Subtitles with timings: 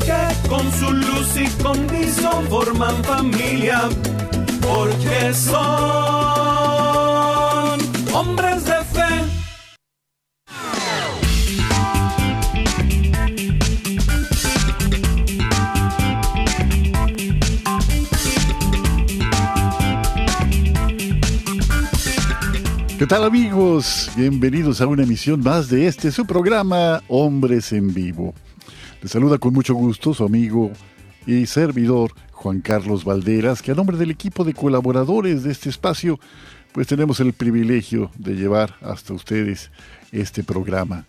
[0.00, 3.88] que con su luz y condición forman familia,
[4.60, 5.60] porque son
[8.12, 9.08] hombres de fe.
[22.98, 24.10] ¿Qué tal amigos?
[24.14, 28.34] Bienvenidos a una emisión más de este su programa Hombres en Vivo.
[29.02, 30.70] Le saluda con mucho gusto su amigo
[31.26, 36.20] y servidor Juan Carlos Valderas, que a nombre del equipo de colaboradores de este espacio,
[36.72, 39.70] pues tenemos el privilegio de llevar hasta ustedes
[40.12, 41.06] este programa.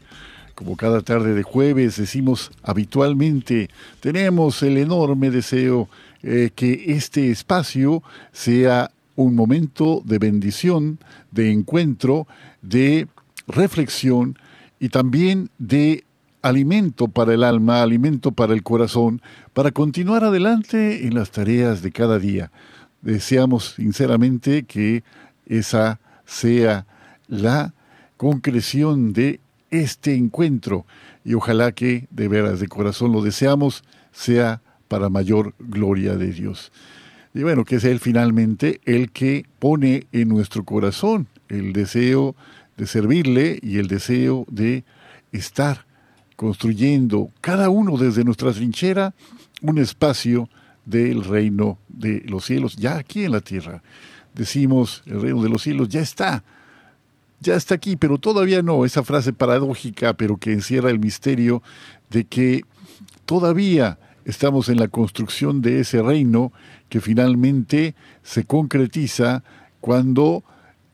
[0.55, 3.69] Como cada tarde de jueves decimos habitualmente,
[3.99, 5.89] tenemos el enorme deseo
[6.23, 10.97] eh, que este espacio sea un momento de bendición,
[11.31, 12.25] de encuentro,
[12.61, 13.09] de
[13.47, 14.37] reflexión
[14.79, 16.05] y también de
[16.41, 19.21] alimento para el alma, alimento para el corazón,
[19.53, 22.51] para continuar adelante en las tareas de cada día.
[23.01, 25.03] Deseamos sinceramente que
[25.45, 26.85] esa sea
[27.27, 27.73] la
[28.17, 30.85] concreción de este encuentro
[31.23, 36.71] y ojalá que de veras de corazón lo deseamos sea para mayor gloria de Dios.
[37.33, 42.35] Y bueno, que es Él finalmente el que pone en nuestro corazón el deseo
[42.77, 44.83] de servirle y el deseo de
[45.31, 45.85] estar
[46.41, 49.13] construyendo cada uno desde nuestra trinchera
[49.61, 50.49] un espacio
[50.85, 53.83] del reino de los cielos, ya aquí en la tierra.
[54.33, 56.43] Decimos, el reino de los cielos ya está,
[57.41, 61.61] ya está aquí, pero todavía no, esa frase paradójica, pero que encierra el misterio
[62.09, 62.63] de que
[63.27, 66.51] todavía estamos en la construcción de ese reino
[66.89, 69.43] que finalmente se concretiza
[69.79, 70.43] cuando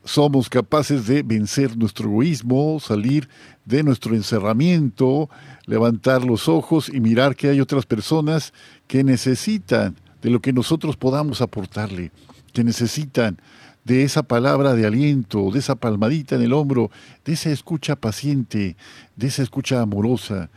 [0.08, 3.28] somos capaces de vencer nuestro egoísmo, salir
[3.66, 5.28] de nuestro encerramiento,
[5.66, 8.54] levantar los ojos y mirar que hay otras personas
[8.86, 12.10] que necesitan de lo que nosotros podamos aportarle,
[12.54, 13.38] que necesitan
[13.84, 16.90] de esa palabra de aliento, de esa palmadita en el hombro,
[17.26, 18.76] de esa escucha paciente,
[19.14, 20.48] de esa escucha amorosa,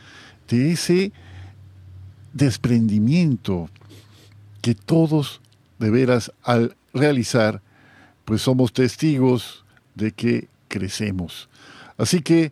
[0.48, 1.12] de ese
[2.32, 3.70] desprendimiento
[4.62, 5.42] que todos
[5.78, 7.62] de veras al realizar,
[8.26, 9.66] pues somos testigos
[9.96, 11.50] de que crecemos.
[11.98, 12.52] Así que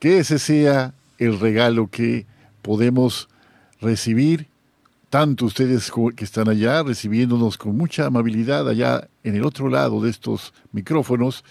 [0.00, 2.26] que ese sea el regalo que
[2.62, 3.28] podemos
[3.80, 4.48] recibir,
[5.10, 10.10] tanto ustedes que están allá recibiéndonos con mucha amabilidad allá en el otro lado de
[10.10, 11.44] estos micrófonos,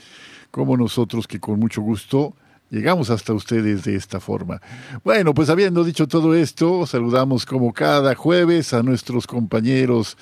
[0.49, 2.35] como nosotros que con mucho gusto
[2.69, 4.61] llegamos hasta ustedes de esta forma.
[5.03, 10.17] Bueno, pues habiendo dicho todo esto, saludamos como cada jueves a nuestros compañeros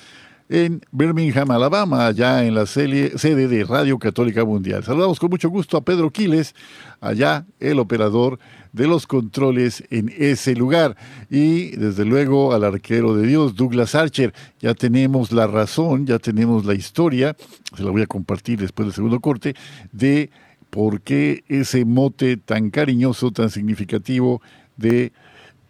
[0.50, 4.82] en Birmingham, Alabama, allá en la sede de Radio Católica Mundial.
[4.82, 6.56] Saludamos con mucho gusto a Pedro Quiles,
[7.00, 8.40] allá el operador
[8.72, 10.96] de los controles en ese lugar.
[11.30, 14.34] Y desde luego al arquero de Dios, Douglas Archer.
[14.58, 17.36] Ya tenemos la razón, ya tenemos la historia,
[17.76, 19.54] se la voy a compartir después del segundo corte,
[19.92, 20.30] de
[20.70, 24.42] por qué ese mote tan cariñoso, tan significativo
[24.76, 25.12] de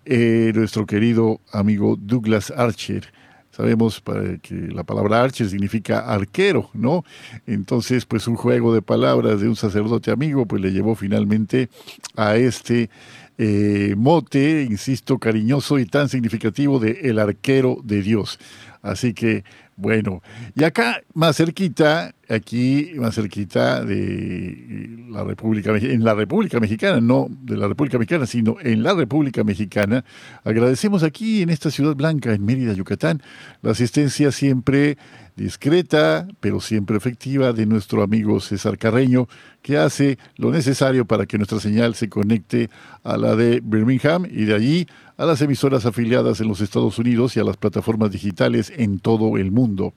[0.06, 3.12] eh, nuestro querido amigo Douglas Archer
[3.50, 4.02] Sabemos
[4.42, 7.04] que la palabra archer significa arquero, ¿no?
[7.46, 11.68] Entonces, pues un juego de palabras de un sacerdote amigo, pues le llevó finalmente
[12.16, 12.90] a este
[13.38, 18.38] eh, mote, insisto, cariñoso y tan significativo de el arquero de Dios.
[18.82, 19.44] Así que,
[19.80, 20.22] bueno,
[20.54, 27.28] y acá más cerquita, aquí más cerquita de la República en la República Mexicana, no
[27.30, 30.04] de la República Mexicana, sino en la República Mexicana,
[30.44, 33.22] agradecemos aquí en esta ciudad blanca, en Mérida, Yucatán,
[33.62, 34.98] la asistencia siempre
[35.34, 39.26] discreta, pero siempre efectiva, de nuestro amigo César Carreño,
[39.62, 42.68] que hace lo necesario para que nuestra señal se conecte
[43.02, 44.86] a la de Birmingham y de allí
[45.20, 49.36] a las emisoras afiliadas en los Estados Unidos y a las plataformas digitales en todo
[49.36, 49.92] el mundo.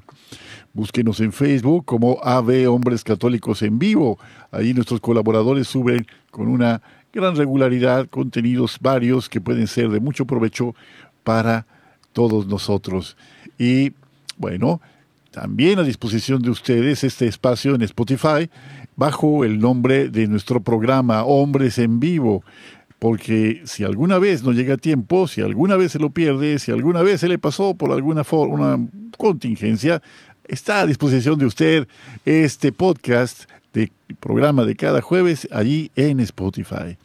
[0.77, 4.19] Búsquenos en Facebook como AV Hombres Católicos en Vivo.
[4.51, 10.25] Ahí nuestros colaboradores suben con una gran regularidad contenidos varios que pueden ser de mucho
[10.25, 10.75] provecho
[11.23, 11.65] para
[12.13, 13.17] todos nosotros.
[13.57, 13.93] Y
[14.37, 14.79] bueno,
[15.31, 18.47] también a disposición de ustedes este espacio en Spotify
[18.95, 22.43] bajo el nombre de nuestro programa Hombres en Vivo
[22.99, 26.71] porque si alguna vez no llega a tiempo, si alguna vez se lo pierde, si
[26.71, 30.01] alguna vez se le pasó por alguna forma, una contingencia,
[30.47, 31.87] está a disposición de usted
[32.25, 36.97] este podcast de programa de cada jueves allí en Spotify.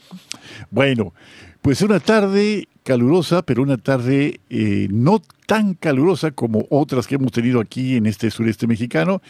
[0.70, 1.12] Bueno,
[1.60, 7.32] pues una tarde calurosa, pero una tarde eh, no tan calurosa como otras que hemos
[7.32, 9.22] tenido aquí en este sureste mexicano.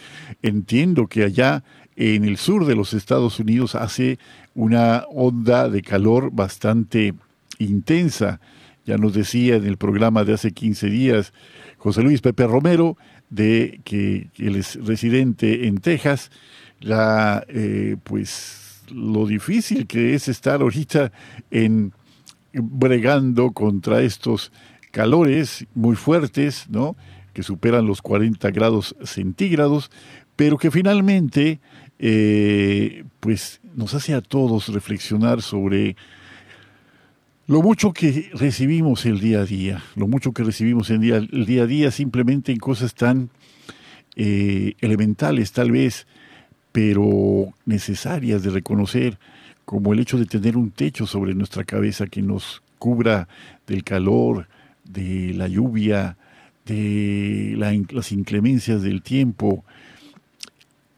[0.42, 1.64] Entiendo que allá
[1.96, 4.18] en el sur de los Estados Unidos hace
[4.54, 7.14] una onda de calor bastante
[7.58, 8.40] intensa.
[8.84, 11.32] Ya nos decía en el programa de hace 15 días
[11.78, 12.96] José Luis Pepe Romero,
[13.32, 16.30] de que él es residente en Texas,
[16.80, 21.12] la eh, pues lo difícil que es estar ahorita
[21.50, 21.94] en
[22.52, 24.52] bregando contra estos
[24.90, 26.94] calores muy fuertes, ¿no?
[27.32, 29.90] que superan los 40 grados centígrados,
[30.36, 31.60] pero que finalmente
[31.98, 35.96] eh, pues nos hace a todos reflexionar sobre
[37.46, 41.46] lo mucho que recibimos el día a día, lo mucho que recibimos el día, el
[41.46, 43.30] día a día simplemente en cosas tan
[44.16, 46.06] eh, elementales tal vez,
[46.70, 49.18] pero necesarias de reconocer,
[49.64, 53.28] como el hecho de tener un techo sobre nuestra cabeza que nos cubra
[53.66, 54.48] del calor,
[54.84, 56.16] de la lluvia,
[56.66, 57.54] de
[57.90, 59.64] las inclemencias del tiempo.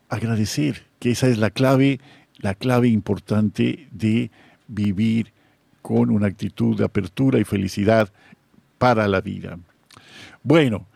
[0.09, 2.01] Agradecer que esa es la clave,
[2.39, 4.31] la clave importante de
[4.69, 5.34] vivir
[5.85, 8.11] con una actitud de apertura y felicidad
[8.79, 9.59] para la vida.
[10.43, 10.87] Bueno,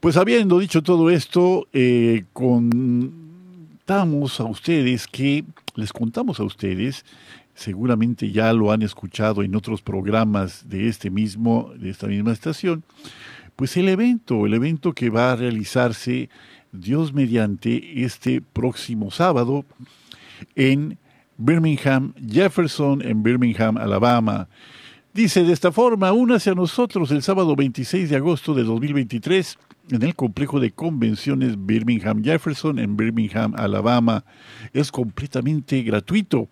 [0.00, 3.10] pues habiendo dicho todo esto, eh, contamos
[4.40, 7.04] a ustedes que, les contamos a ustedes,
[7.54, 12.82] seguramente ya lo han escuchado en otros programas de este mismo, de esta misma estación,
[13.54, 16.30] pues el evento, el evento que va a realizarse
[16.72, 19.66] Dios mediante este próximo sábado
[20.54, 20.96] en
[21.38, 24.48] Birmingham, Jefferson, en Birmingham, Alabama.
[25.14, 29.56] Dice de esta forma, únase a nosotros el sábado 26 de agosto de 2023
[29.90, 34.24] en el complejo de convenciones Birmingham Jefferson en Birmingham, Alabama.
[34.72, 36.48] Es completamente gratuito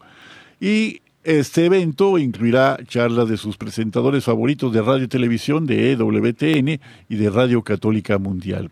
[0.60, 6.80] y este evento incluirá charlas de sus presentadores favoritos de radio y televisión de EWTN
[7.08, 8.70] y de Radio Católica Mundial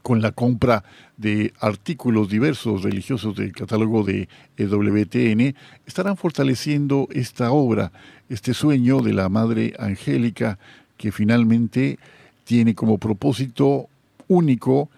[0.00, 0.84] con la compra
[1.16, 5.54] de artículos diversos religiosos del catálogo de EWTN,
[5.86, 7.92] estarán fortaleciendo esta obra,
[8.28, 10.58] este sueño de la Madre Angélica
[10.96, 11.98] que finalmente
[12.44, 13.88] tiene como propósito
[14.28, 14.88] único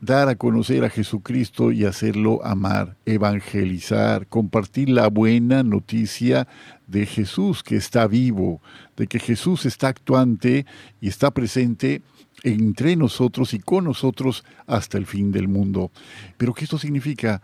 [0.00, 6.48] dar a conocer a Jesucristo y hacerlo amar, evangelizar, compartir la buena noticia
[6.90, 8.60] de Jesús que está vivo,
[8.96, 10.66] de que Jesús está actuante
[11.00, 12.02] y está presente
[12.42, 15.90] entre nosotros y con nosotros hasta el fin del mundo.
[16.36, 17.42] Pero ¿qué esto significa?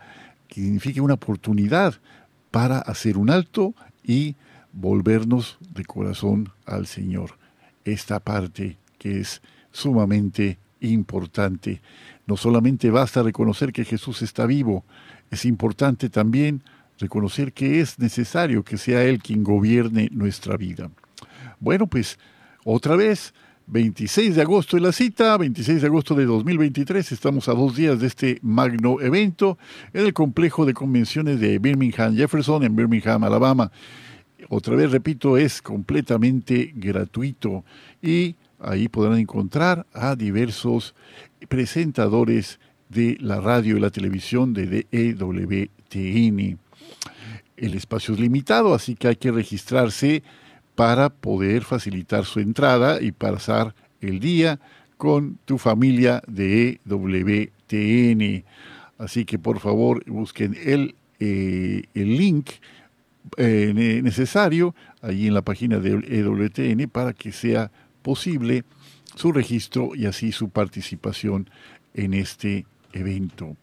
[0.49, 1.95] Significa una oportunidad
[2.51, 3.73] para hacer un alto
[4.03, 4.35] y
[4.73, 7.37] volvernos de corazón al Señor.
[7.85, 11.81] Esta parte que es sumamente importante.
[12.25, 14.83] No solamente basta reconocer que Jesús está vivo,
[15.31, 16.63] es importante también
[16.99, 20.89] reconocer que es necesario que sea Él quien gobierne nuestra vida.
[21.59, 22.17] Bueno, pues
[22.63, 23.33] otra vez,
[23.67, 27.99] 26 de agosto de la cita, 26 de agosto de 2023, estamos a dos días
[27.99, 29.57] de este magno evento
[29.93, 33.71] en el complejo de convenciones de Birmingham Jefferson en Birmingham, Alabama.
[34.49, 37.65] Otra vez, repito, es completamente gratuito
[38.01, 40.95] y ahí podrán encontrar a diversos
[41.49, 46.66] presentadores de la radio y la televisión de EWTN.
[47.57, 50.23] El espacio es limitado, así que hay que registrarse
[50.75, 54.59] para poder facilitar su entrada y pasar el día
[54.97, 58.45] con tu familia de EWTN.
[58.97, 62.51] Así que por favor busquen el, eh, el link
[63.37, 67.71] eh, necesario allí en la página de EWTN para que sea
[68.01, 68.63] posible
[69.15, 71.49] su registro y así su participación
[71.93, 73.57] en este evento.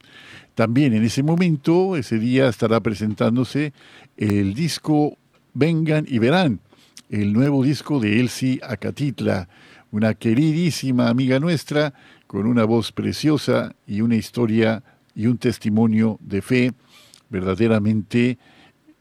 [0.55, 3.73] También en ese momento, ese día estará presentándose
[4.15, 5.17] el disco
[5.53, 6.61] Vengan y Verán,
[7.09, 9.49] el nuevo disco de Elsie Acatitla,
[9.91, 11.93] una queridísima amiga nuestra
[12.25, 14.81] con una voz preciosa y una historia
[15.13, 16.73] y un testimonio de fe
[17.29, 18.37] verdaderamente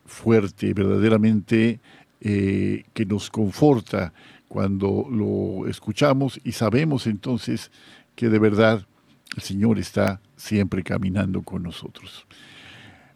[0.07, 1.81] fuerte, verdaderamente
[2.21, 4.13] eh, que nos conforta
[4.49, 7.71] cuando lo escuchamos y sabemos entonces
[8.15, 8.87] que de verdad
[9.37, 12.27] el Señor está siempre caminando con nosotros.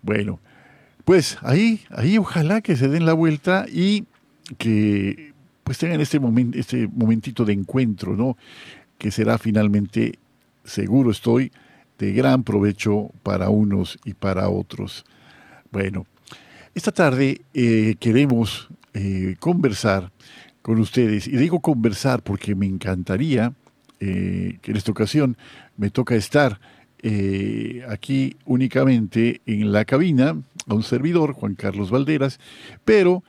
[0.02, 0.40] Bueno,
[1.04, 4.04] pues ahí, ahí ojalá que se den la vuelta y
[4.58, 5.32] que
[5.64, 8.36] pues tengan este, momento, este momentito de encuentro, ¿no?
[8.96, 10.18] Que será finalmente,
[10.64, 11.52] seguro estoy,
[11.98, 15.04] de gran provecho para unos y para otros.
[15.70, 16.06] Bueno,
[16.74, 20.10] esta tarde eh, queremos eh, conversar
[20.62, 23.52] con ustedes, y digo conversar porque me encantaría
[24.00, 25.36] eh, que en esta ocasión
[25.78, 26.60] me toca estar
[27.88, 32.38] aquí únicamente en la cabina, a un servidor, Juan Carlos Valderas,
[32.84, 33.22] pero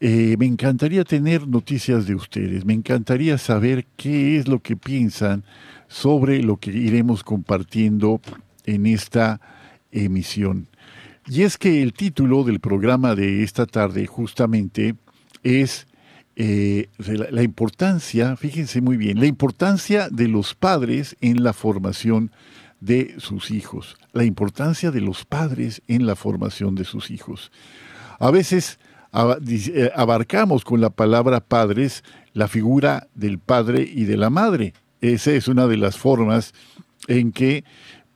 [0.00, 5.44] me encantaría tener noticias de ustedes, me encantaría saber qué es lo que piensan
[5.86, 8.20] sobre lo que iremos compartiendo
[8.64, 9.40] en esta
[9.92, 10.66] emisión.
[11.28, 14.96] Y es que el título del programa de esta tarde justamente
[15.44, 15.86] es
[16.34, 16.88] eh,
[17.30, 22.30] la, importancia, fíjense muy bien, la importancia de los padres en la formación
[22.80, 27.52] de sus hijos, la importancia de los padres en la formación de sus hijos.
[28.18, 28.78] A veces
[29.14, 34.72] eh, abarcamos con la palabra padres la figura del padre y de la madre,
[35.02, 36.54] esa es una de las formas
[37.08, 37.64] en que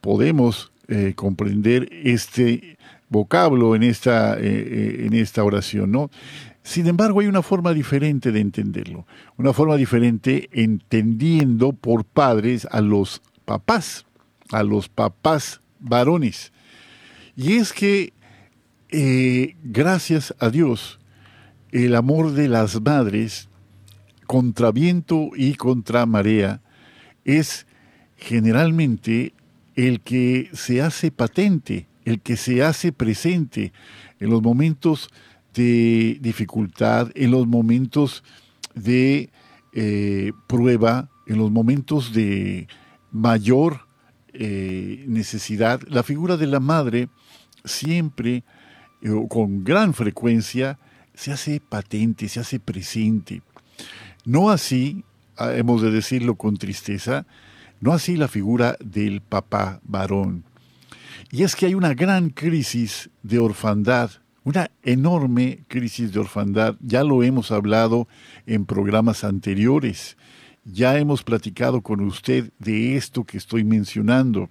[0.01, 6.11] podemos eh, comprender este vocablo en esta, en esta oración, ¿no?
[6.67, 9.07] Sin embargo, hay una forma diferente de entenderlo,
[9.37, 14.05] una forma diferente entendiendo por padres a los papás,
[14.51, 16.53] a los papás varones.
[17.37, 18.13] Y es que,
[19.63, 20.99] gracias a Dios,
[21.71, 23.49] el amor de las madres,
[24.27, 26.63] contra viento y contra marea,
[27.25, 27.69] es
[28.17, 29.35] generalmente
[29.77, 33.73] el que se hace patente, el que se hace presente
[34.19, 35.11] en los momentos
[35.57, 38.23] de dificultad, en los momentos
[38.75, 39.31] de
[39.73, 42.69] eh, prueba, en los momentos de
[43.11, 43.89] mayor
[44.33, 45.81] eh, necesidad.
[45.89, 47.09] La figura de la madre
[47.65, 48.45] siempre,
[49.03, 50.79] eh, con gran frecuencia,
[51.15, 53.43] se hace patente, se hace presente.
[54.25, 55.03] No así
[55.39, 57.27] Ah, hemos de decirlo con tristeza,
[57.81, 60.45] no así la figura del papá varón.
[61.31, 64.11] Y es que hay una gran crisis de orfandad,
[64.47, 66.77] una enorme crisis de orfandad.
[66.81, 68.07] Ya lo hemos hablado
[68.47, 70.17] en programas anteriores.
[70.65, 74.49] Ya hemos platicado con usted de esto que estoy mencionando.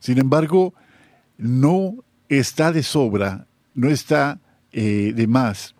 [0.00, 0.72] Sin embargo,
[1.36, 1.96] no
[2.30, 4.40] está de sobra, no está
[4.72, 5.74] eh, de más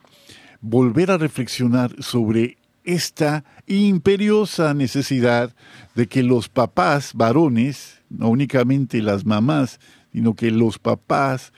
[0.60, 5.54] volver a reflexionar sobre esta imperiosa necesidad
[5.94, 9.80] de que los papás varones, no únicamente las mamás,
[10.12, 11.54] sino que los papás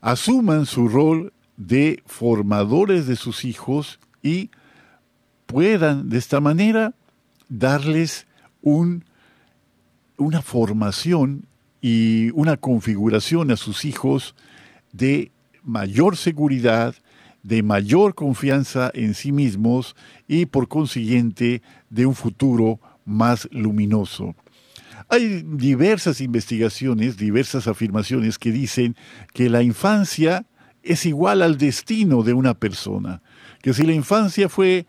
[0.00, 4.50] asuman su rol de formadores de sus hijos y
[5.46, 6.94] puedan de esta manera
[7.48, 8.26] darles
[8.62, 9.04] un,
[10.16, 11.46] una formación
[11.80, 14.34] y una configuración a sus hijos
[14.92, 15.30] de
[15.62, 16.94] mayor seguridad,
[17.42, 24.34] de mayor confianza en sí mismos y por consiguiente de un futuro más luminoso.
[25.10, 28.94] Hay diversas investigaciones, diversas afirmaciones que dicen
[29.32, 30.46] que la infancia
[30.82, 33.22] es igual al destino de una persona,
[33.62, 34.86] que si la infancia fue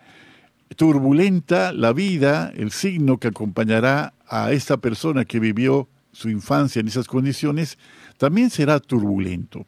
[0.76, 6.88] turbulenta, la vida, el signo que acompañará a esta persona que vivió su infancia en
[6.88, 7.78] esas condiciones,
[8.18, 9.66] también será turbulento.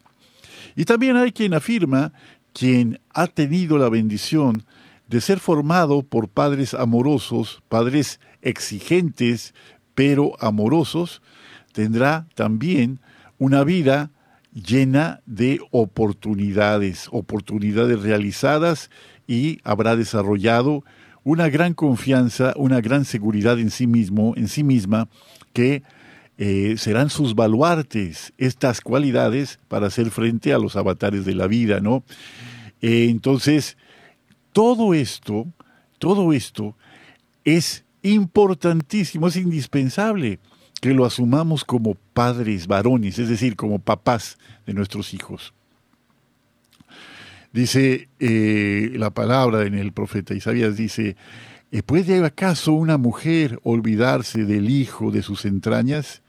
[0.76, 2.14] Y también hay quien afirma
[2.54, 4.66] quien ha tenido la bendición
[5.08, 9.54] de ser formado por padres amorosos, padres exigentes,
[10.02, 11.22] pero amorosos,
[11.74, 13.00] tendrá también
[13.38, 14.10] una vida
[14.52, 18.90] llena de oportunidades, oportunidades realizadas
[19.28, 20.84] y habrá desarrollado
[21.24, 25.08] una gran confianza, una gran seguridad en sí mismo, en sí misma,
[25.54, 25.84] que
[26.40, 31.80] eh, serán sus baluartes, estas cualidades para hacer frente a los avatares de la vida,
[31.80, 32.04] ¿no?
[32.82, 33.78] Eh, entonces,
[34.52, 35.46] todo esto,
[36.00, 36.76] todo esto
[37.46, 40.40] es importantísimo, es indispensable
[40.82, 45.54] que lo asumamos como padres varones, es decir, como papás de nuestros hijos.
[47.54, 51.16] Dice eh, la palabra en el profeta Isaías, dice,
[51.86, 56.22] ¿puede acaso una mujer olvidarse del hijo de sus entrañas?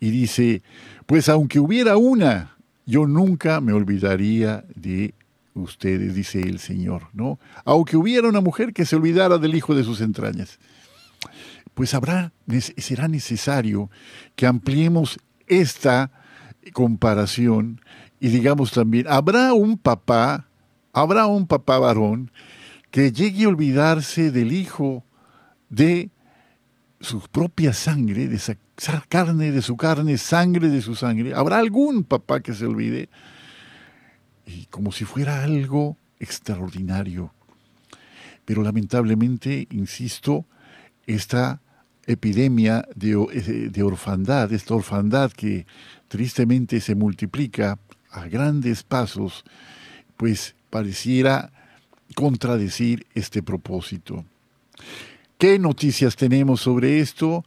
[0.00, 0.62] y dice,
[1.06, 5.14] pues aunque hubiera una, yo nunca me olvidaría de
[5.54, 7.38] ustedes, dice el Señor, ¿no?
[7.64, 10.58] Aunque hubiera una mujer que se olvidara del hijo de sus entrañas,
[11.74, 13.90] pues será necesario
[14.36, 16.10] que ampliemos esta
[16.72, 17.80] comparación
[18.20, 20.46] y digamos también, habrá un papá,
[20.92, 22.30] habrá un papá varón
[22.90, 25.04] que llegue a olvidarse del hijo
[25.70, 26.10] de
[27.00, 28.56] su propia sangre, de esa
[29.08, 31.32] carne de su carne, sangre de su sangre.
[31.34, 33.08] ¿Habrá algún papá que se olvide?
[34.46, 37.32] Y como si fuera algo extraordinario.
[38.44, 40.44] Pero lamentablemente, insisto,
[41.14, 41.60] esta
[42.06, 45.66] epidemia de, de orfandad, esta orfandad que
[46.08, 47.78] tristemente se multiplica
[48.10, 49.44] a grandes pasos,
[50.16, 51.52] pues pareciera
[52.14, 54.24] contradecir este propósito.
[55.38, 57.44] ¿Qué noticias tenemos sobre esto?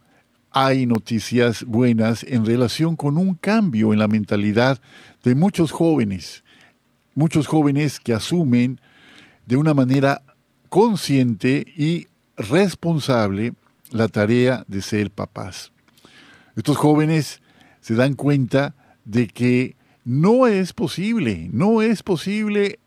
[0.50, 4.80] Hay noticias buenas en relación con un cambio en la mentalidad
[5.22, 6.44] de muchos jóvenes,
[7.14, 8.80] muchos jóvenes que asumen
[9.46, 10.22] de una manera
[10.68, 13.54] consciente y responsable
[13.90, 15.72] la tarea de ser papás.
[16.56, 17.40] Estos jóvenes
[17.80, 18.74] se dan cuenta
[19.04, 22.78] de que no es posible, no es posible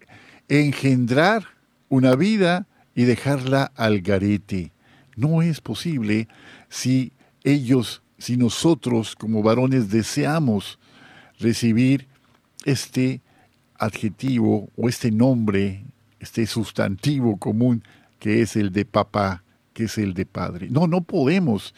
[0.47, 1.43] engendrar
[1.89, 4.71] una vida y dejarla al garete.
[5.15, 6.27] No es posible
[6.69, 7.11] si
[7.43, 10.79] ellos, si nosotros como varones deseamos
[11.39, 12.07] recibir
[12.65, 13.21] este
[13.77, 15.85] adjetivo o este nombre,
[16.19, 17.83] este sustantivo común
[18.19, 19.43] que es el de papá,
[19.73, 20.67] que es el de padre.
[20.69, 21.73] No, no podemos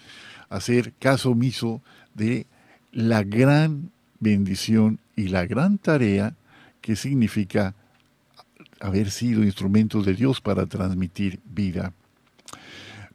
[0.49, 1.81] hacer caso omiso
[2.13, 2.47] de
[2.91, 6.35] la gran bendición y la gran tarea
[6.81, 7.75] que significa
[8.79, 11.93] haber sido instrumentos de Dios para transmitir vida.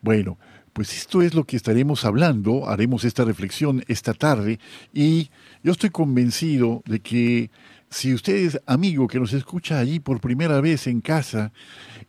[0.03, 0.39] Bueno,
[0.75, 4.59] pues esto es lo que estaremos hablando, haremos esta reflexión esta tarde
[4.93, 5.31] y
[5.63, 7.51] yo estoy convencido de que
[7.91, 11.53] si usted amigo que nos escucha allí por primera vez en casa,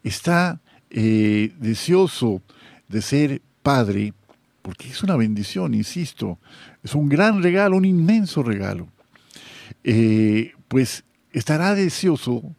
[0.04, 0.60] está
[0.98, 2.42] eh, deseoso
[2.88, 4.14] de ser padre,
[4.62, 6.40] porque es una bendición, insisto,
[6.84, 8.88] es un gran regalo, un inmenso regalo,
[9.84, 11.04] eh, pues
[11.34, 12.56] estará deseoso,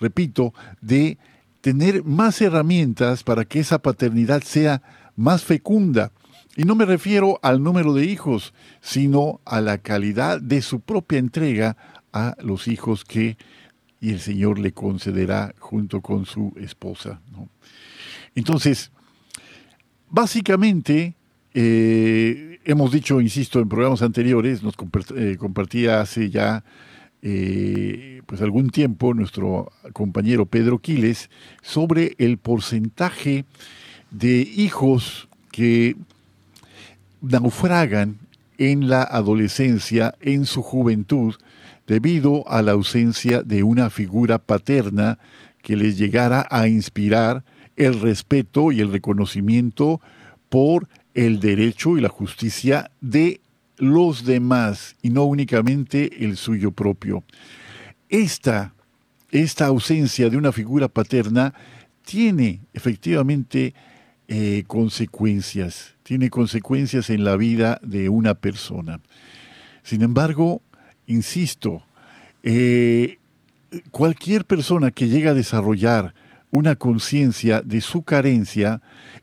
[0.00, 1.16] repito, de
[1.60, 4.82] tener más herramientas para que esa paternidad sea
[5.14, 6.10] más fecunda.
[6.56, 11.20] Y no me refiero al número de hijos, sino a la calidad de su propia
[11.20, 11.76] entrega
[12.12, 13.36] a los hijos que
[14.00, 17.20] y el Señor le concederá junto con su esposa.
[18.34, 18.90] Entonces,
[20.10, 21.14] básicamente,
[21.54, 24.74] eh, hemos dicho, insisto, en programas anteriores, nos
[25.16, 26.64] eh, compartía hace ya
[27.22, 31.30] eh, pues algún tiempo nuestro compañero Pedro Quiles
[31.62, 33.44] sobre el porcentaje
[34.10, 35.96] de hijos que
[37.22, 38.18] naufragan
[38.58, 41.34] en la adolescencia, en su juventud,
[41.86, 45.18] debido a la ausencia de una figura paterna
[45.62, 47.44] que les llegara a inspirar
[47.76, 50.00] el respeto y el reconocimiento
[50.48, 53.40] por el derecho y la justicia de
[53.78, 57.24] los demás y no únicamente el suyo propio.
[58.08, 58.74] Esta,
[59.30, 61.54] esta ausencia de una figura paterna
[62.04, 63.74] tiene efectivamente
[64.28, 69.00] eh, consecuencias, tiene consecuencias en la vida de una persona.
[69.82, 70.62] Sin embargo,
[71.06, 71.82] insisto,
[72.42, 73.18] eh,
[73.90, 76.14] cualquier persona que llega a desarrollar
[76.50, 78.80] una conciencia de su carencia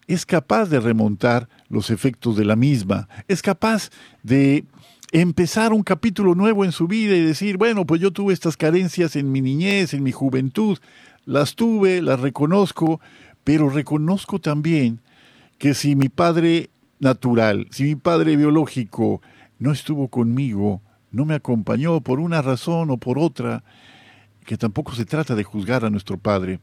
[0.07, 3.89] es capaz de remontar los efectos de la misma, es capaz
[4.21, 4.65] de
[5.11, 9.15] empezar un capítulo nuevo en su vida y decir, bueno, pues yo tuve estas carencias
[9.15, 10.77] en mi niñez, en mi juventud,
[11.25, 12.99] las tuve, las reconozco,
[13.43, 14.99] pero reconozco también
[15.57, 16.69] que si mi padre
[16.99, 19.21] natural, si mi padre biológico
[19.59, 20.81] no estuvo conmigo,
[21.13, 23.63] no me acompañó por una razón o por otra,
[24.45, 26.59] que tampoco se trata de juzgar a nuestro padre,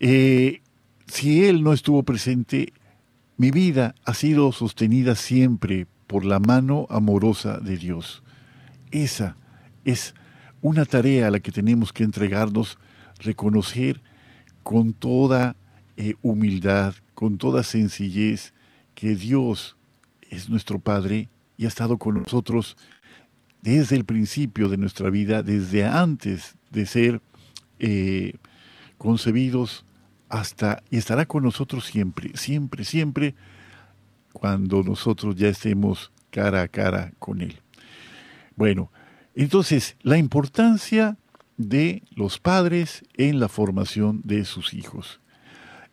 [0.00, 0.62] eh,
[1.06, 2.72] si él no estuvo presente,
[3.36, 8.22] mi vida ha sido sostenida siempre por la mano amorosa de Dios.
[8.90, 9.36] Esa
[9.84, 10.14] es
[10.62, 12.78] una tarea a la que tenemos que entregarnos,
[13.18, 14.00] reconocer
[14.62, 15.56] con toda
[15.96, 18.54] eh, humildad, con toda sencillez,
[18.94, 19.76] que Dios
[20.30, 22.76] es nuestro Padre y ha estado con nosotros
[23.64, 27.22] desde el principio de nuestra vida, desde antes de ser
[27.78, 28.34] eh,
[28.98, 29.86] concebidos
[30.28, 33.34] hasta y estará con nosotros siempre, siempre, siempre,
[34.34, 37.56] cuando nosotros ya estemos cara a cara con Él.
[38.54, 38.92] Bueno,
[39.34, 41.16] entonces, la importancia
[41.56, 45.20] de los padres en la formación de sus hijos.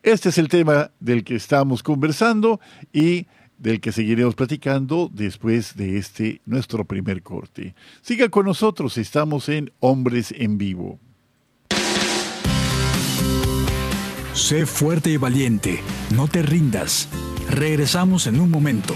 [0.04, 2.60] Este es el tema del que estamos conversando
[2.92, 3.28] y
[3.62, 7.76] del que seguiremos platicando después de este nuestro primer corte.
[8.02, 11.00] Siga con nosotros, estamos en Hombres en Vivo.
[14.34, 15.80] Sé fuerte y valiente,
[16.15, 17.08] no te rindas.
[17.50, 18.95] Regresamos en un momento.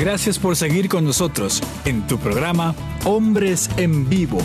[0.00, 4.38] Gracias por seguir con nosotros en tu programa Hombres en Vivo.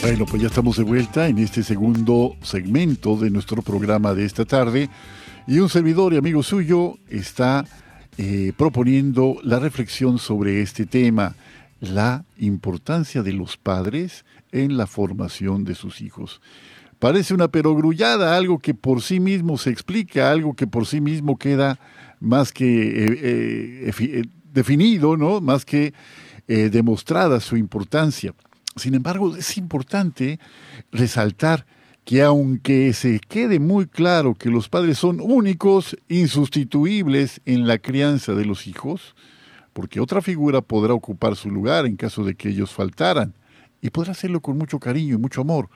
[0.00, 4.46] Bueno, pues ya estamos de vuelta en este segundo segmento de nuestro programa de esta
[4.46, 4.88] tarde
[5.46, 7.64] y un servidor y amigo suyo está
[8.16, 11.34] eh, proponiendo la reflexión sobre este tema,
[11.80, 16.40] la importancia de los padres en la formación de sus hijos.
[16.98, 21.36] Parece una perogrullada, algo que por sí mismo se explica, algo que por sí mismo
[21.36, 21.80] queda
[22.20, 25.40] más que eh, eh, definido, ¿no?
[25.40, 25.92] más que
[26.46, 28.34] demostrada su importancia.
[28.76, 30.38] Sin embargo, es importante
[30.90, 31.64] resaltar
[32.04, 38.34] que aunque se quede muy claro que los padres son únicos, insustituibles en la crianza
[38.34, 39.14] de los hijos,
[39.72, 43.34] porque otra figura podrá ocupar su lugar en caso de que ellos faltaran,
[43.80, 45.68] y podrá hacerlo con mucho cariño y mucho amor.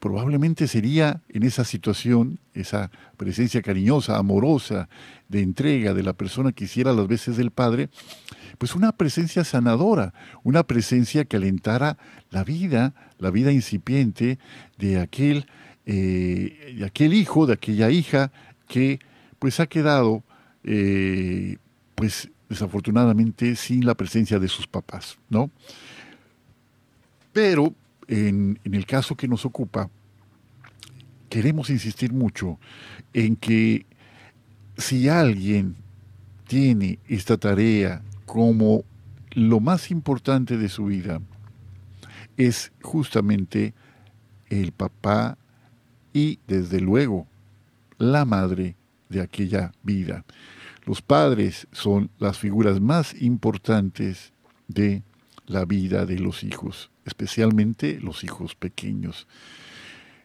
[0.00, 4.88] Probablemente sería en esa situación, esa presencia cariñosa, amorosa,
[5.28, 7.90] de entrega de la persona que hiciera las veces del padre,
[8.58, 11.98] pues una presencia sanadora, una presencia que alentara
[12.30, 14.38] la vida, la vida incipiente
[14.78, 15.46] de aquel,
[15.86, 18.30] eh, de aquel hijo, de aquella hija
[18.68, 19.00] que
[19.38, 20.22] pues ha quedado
[20.64, 21.56] eh,
[21.94, 25.50] pues desafortunadamente sin la presencia de sus papás, ¿no?
[27.32, 27.74] Pero
[28.08, 29.90] en, el caso que nos ocupa,
[31.28, 32.58] queremos insistir mucho
[33.12, 33.86] en que
[34.76, 35.76] si alguien
[36.46, 38.84] tiene esta tarea como
[39.32, 41.20] lo más importante de su vida,
[42.36, 43.74] es justamente
[44.48, 45.36] el papá
[46.12, 47.26] y desde luego
[47.98, 48.76] la madre
[49.08, 50.24] de aquella vida.
[50.86, 54.32] Los padres son las figuras más importantes
[54.68, 55.02] de
[55.48, 59.26] la vida de los hijos, especialmente los hijos pequeños.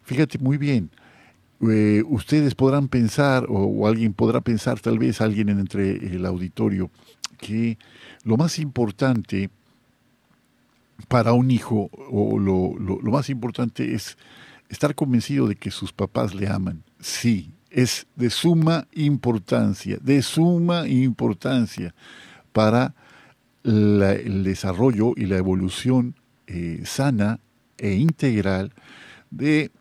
[0.03, 0.91] Fíjate muy bien,
[1.61, 6.91] eh, ustedes podrán pensar, o, alguien podrá pensar, tal vez alguien entre el auditorio,
[7.37, 7.77] que
[8.23, 9.49] lo más importante
[11.07, 14.17] para un hijo, o lo, lo, más importante es
[14.69, 16.83] estar convencido de que sus papás le aman.
[16.99, 21.93] Sí, es de suma importancia, de suma importancia
[22.51, 22.93] para
[23.63, 26.15] el desarrollo y la evolución
[26.47, 27.39] eh, sana
[27.77, 28.73] e integral
[29.31, 29.71] de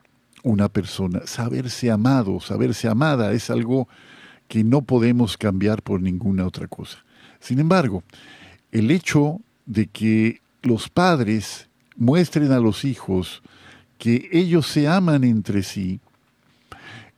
[0.43, 1.23] una persona.
[1.27, 3.89] Saberse amado, saberse amada es algo
[4.49, 7.05] que no podemos cambiar por ninguna otra cosa.
[7.41, 8.03] Sin embargo,
[8.71, 13.43] el hecho de que los padres muestren a los hijos
[13.99, 16.01] que ellos se aman entre sí,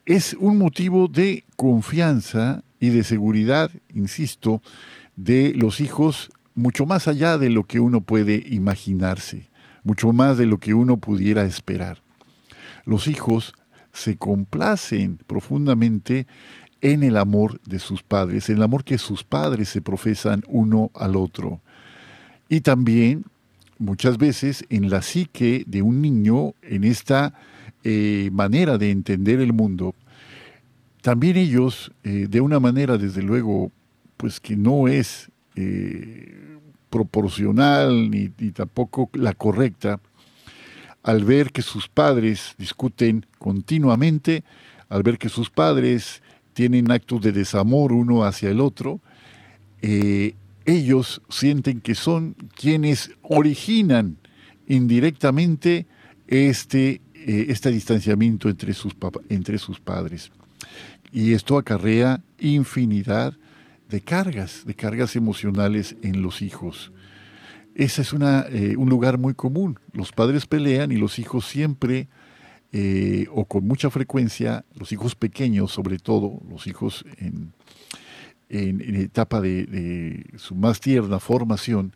[0.04, 4.60] es un motivo de confianza y de seguridad, insisto,
[5.16, 9.48] de los hijos mucho más allá de lo que uno puede imaginarse,
[9.82, 11.98] mucho más de lo que uno pudiera esperar.
[12.84, 13.54] Los hijos
[13.92, 16.26] se complacen profundamente
[16.80, 20.90] en el amor de sus padres, en el amor que sus padres se profesan uno
[20.94, 21.60] al otro.
[22.48, 23.24] Y también
[23.78, 27.34] muchas veces en la psique de un niño, en esta
[27.84, 29.94] eh, manera de entender el mundo,
[31.00, 33.70] también ellos, eh, de una manera desde luego,
[34.16, 36.58] pues que no es eh,
[36.90, 40.00] proporcional ni, tampoco la correcta,
[41.02, 44.44] al ver que sus padres discuten continuamente,
[44.88, 49.00] al ver que sus padres tienen actos de desamor uno hacia el otro,
[50.64, 54.16] ellos sienten que son quienes originan
[54.66, 55.86] indirectamente
[56.26, 58.94] este eh, este distanciamiento entre sus,
[59.30, 60.30] entre sus padres.
[61.10, 63.32] Y esto acarrea infinidad
[63.88, 66.92] de cargas, de cargas emocionales en los hijos.
[67.74, 69.78] Ese es una, eh, un lugar muy común.
[69.92, 72.08] Los padres pelean y los hijos siempre,
[72.72, 77.52] eh, o con mucha frecuencia, los hijos pequeños sobre todo, los hijos en,
[78.48, 81.94] en, etapa de, de, su más tierna formación,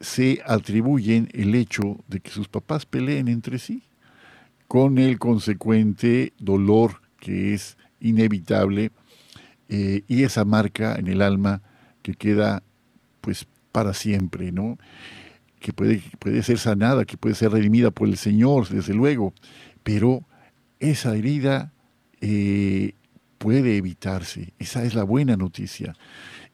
[0.00, 3.82] se atribuyen el hecho de que sus papás peleen entre sí,
[4.68, 8.92] con el consecuente dolor que es inevitable
[9.68, 11.62] eh, y esa marca en el alma
[12.02, 12.62] que queda
[13.20, 14.78] pues para siempre, ¿no?
[15.60, 19.34] Que puede, puede ser sanada, que puede ser redimida por el Señor, desde luego,
[19.82, 20.24] pero
[20.80, 21.72] esa herida
[22.20, 22.94] eh,
[23.38, 25.94] puede evitarse, esa es la buena noticia.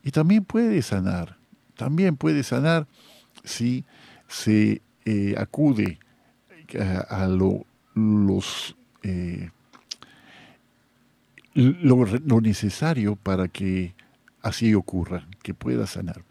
[0.03, 1.37] Y también puede sanar,
[1.77, 2.87] también puede sanar
[3.44, 3.85] si
[4.29, 5.98] se eh, acude
[7.09, 8.77] a, lo, los
[11.55, 13.95] lo, necesario para que
[14.43, 16.23] así ocurra, que pueda sanar.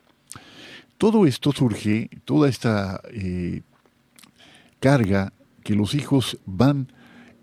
[0.98, 3.62] Todo esto surge, toda esta eh,
[4.80, 5.34] carga
[5.64, 6.92] que los hijos van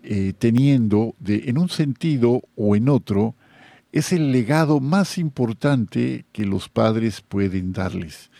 [0.03, 3.35] eh, teniendo de, en un sentido o en otro,
[3.91, 8.31] es el legado más importante que los padres pueden darles.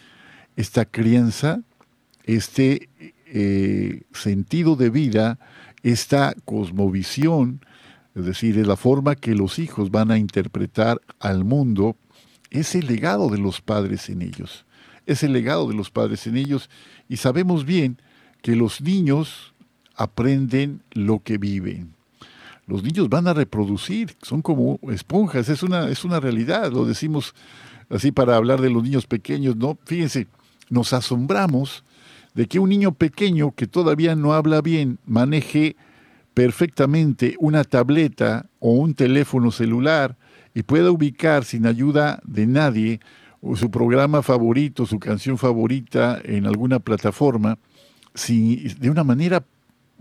[0.56, 1.62] Esta crianza,
[2.24, 2.90] este
[3.26, 5.40] eh, sentido de vida,
[5.84, 7.62] esta cosmovisión,
[8.16, 11.96] es decir, es la forma que los hijos van a interpretar al mundo,
[12.50, 14.66] es el legado de los padres en ellos.
[15.06, 16.70] Es el legado de los padres en ellos
[17.08, 17.98] y sabemos bien
[18.42, 19.54] que los niños
[19.96, 21.94] aprenden lo que viven.
[22.68, 27.34] Los niños van a reproducir, son como esponjas, es una, es una realidad, lo decimos
[27.90, 29.78] así para hablar de los niños pequeños, ¿no?
[29.86, 30.28] Fíjense,
[30.70, 31.84] nos asombramos
[32.34, 35.76] de que un niño pequeño que todavía no habla bien maneje
[36.34, 40.18] perfectamente una tableta o un teléfono celular
[40.54, 43.00] y pueda ubicar sin ayuda de nadie
[43.56, 47.58] su programa favorito, su canción favorita en alguna plataforma,
[48.28, 49.44] de una manera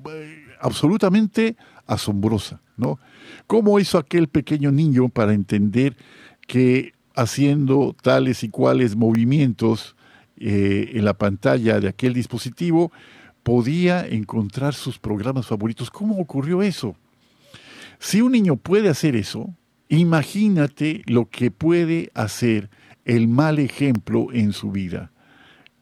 [0.09, 2.99] eh, absolutamente asombrosa, ¿no?
[3.47, 5.97] ¿Cómo hizo aquel pequeño niño para entender
[6.47, 9.97] que haciendo tales y cuales movimientos
[10.37, 12.93] eh, en la pantalla de aquel dispositivo
[13.43, 15.91] podía encontrar sus programas favoritos.
[15.91, 16.97] ¿Cómo ocurrió eso?
[17.99, 19.55] Si un niño puede hacer eso,
[19.89, 22.71] imagínate lo que puede hacer
[23.05, 25.13] el mal ejemplo en su vida.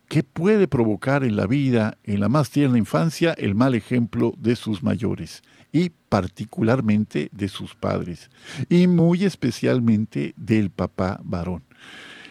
[0.09, 4.57] ¿Qué puede provocar en la vida, en la más tierna infancia, el mal ejemplo de
[4.57, 5.43] sus mayores?
[5.71, 8.31] Y particularmente de sus padres.
[8.71, 11.63] Y muy especialmente del papá varón.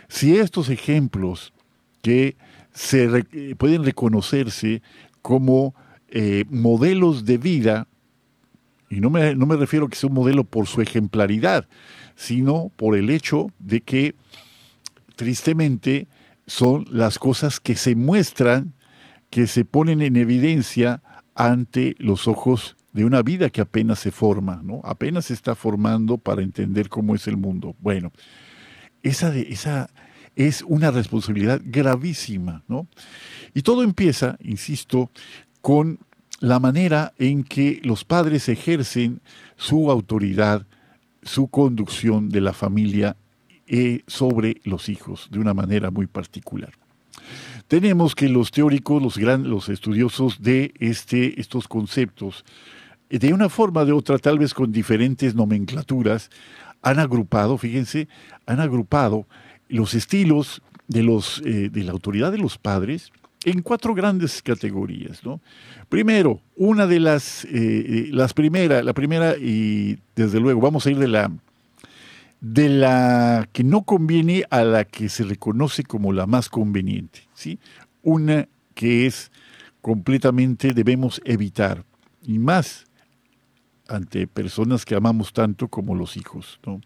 [0.08, 1.54] Si estos ejemplos
[2.02, 2.36] que
[2.74, 3.26] se
[3.58, 4.82] pueden reconocerse
[5.28, 5.76] como
[6.08, 7.90] eh, modelos de vida,
[8.90, 11.68] y no me, no me refiero a que sea un modelo por su ejemplaridad,
[12.16, 14.16] sino por el hecho de que,
[15.18, 16.08] tristemente,
[16.46, 18.74] son las cosas que se muestran,
[19.30, 21.04] que se ponen en evidencia
[21.36, 24.80] ante los ojos de una vida que apenas se forma, ¿no?
[24.86, 27.76] Apenas se está formando para entender cómo es el mundo.
[27.80, 28.14] Bueno,
[29.04, 29.90] esa, esa
[30.38, 32.88] es una responsabilidad gravísima, ¿no?
[33.56, 35.10] Y todo empieza, insisto,
[35.62, 36.00] con
[36.40, 39.20] la manera en que los padres ejercen
[39.56, 40.68] su autoridad,
[41.24, 43.18] su conducción de la familia
[43.66, 46.72] eh, sobre los hijos de una manera muy particular.
[47.68, 52.46] Tenemos que los teóricos, los, gran, los estudiosos de este, estos conceptos,
[53.10, 56.30] de una forma o de otra, tal vez con diferentes nomenclaturas,
[56.84, 58.08] han agrupado, fíjense,
[58.46, 59.28] han agrupado
[59.70, 63.12] los estilos de, los, eh, de la autoridad de los padres
[63.44, 65.24] en cuatro grandes categorías.
[65.24, 65.42] ¿no?
[65.90, 70.92] Primero, una de las, eh, eh, las primeras, la primera, y desde luego vamos a
[70.92, 71.32] ir de la,
[72.42, 77.22] de la que no conviene a la que se reconoce como la más conveniente.
[77.34, 77.60] ¿sí?
[78.02, 79.32] Una que es
[79.82, 81.86] completamente debemos evitar,
[82.24, 82.86] y más
[83.88, 86.60] ante personas que amamos tanto como los hijos.
[86.66, 86.82] ¿no?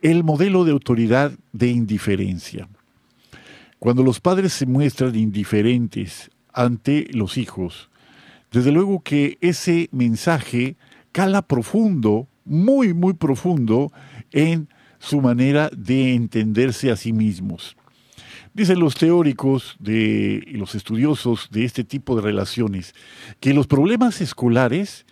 [0.00, 2.68] El modelo de autoridad de indiferencia.
[3.80, 7.90] Cuando los padres se muestran indiferentes ante los hijos,
[8.52, 10.76] desde luego que ese mensaje
[11.10, 13.92] cala profundo, muy, muy profundo,
[14.30, 14.68] en
[15.00, 17.76] su manera de entenderse a sí mismos.
[18.54, 22.94] Dicen los teóricos de, los estudiosos de este tipo de relaciones
[23.40, 25.06] que los problemas escolares,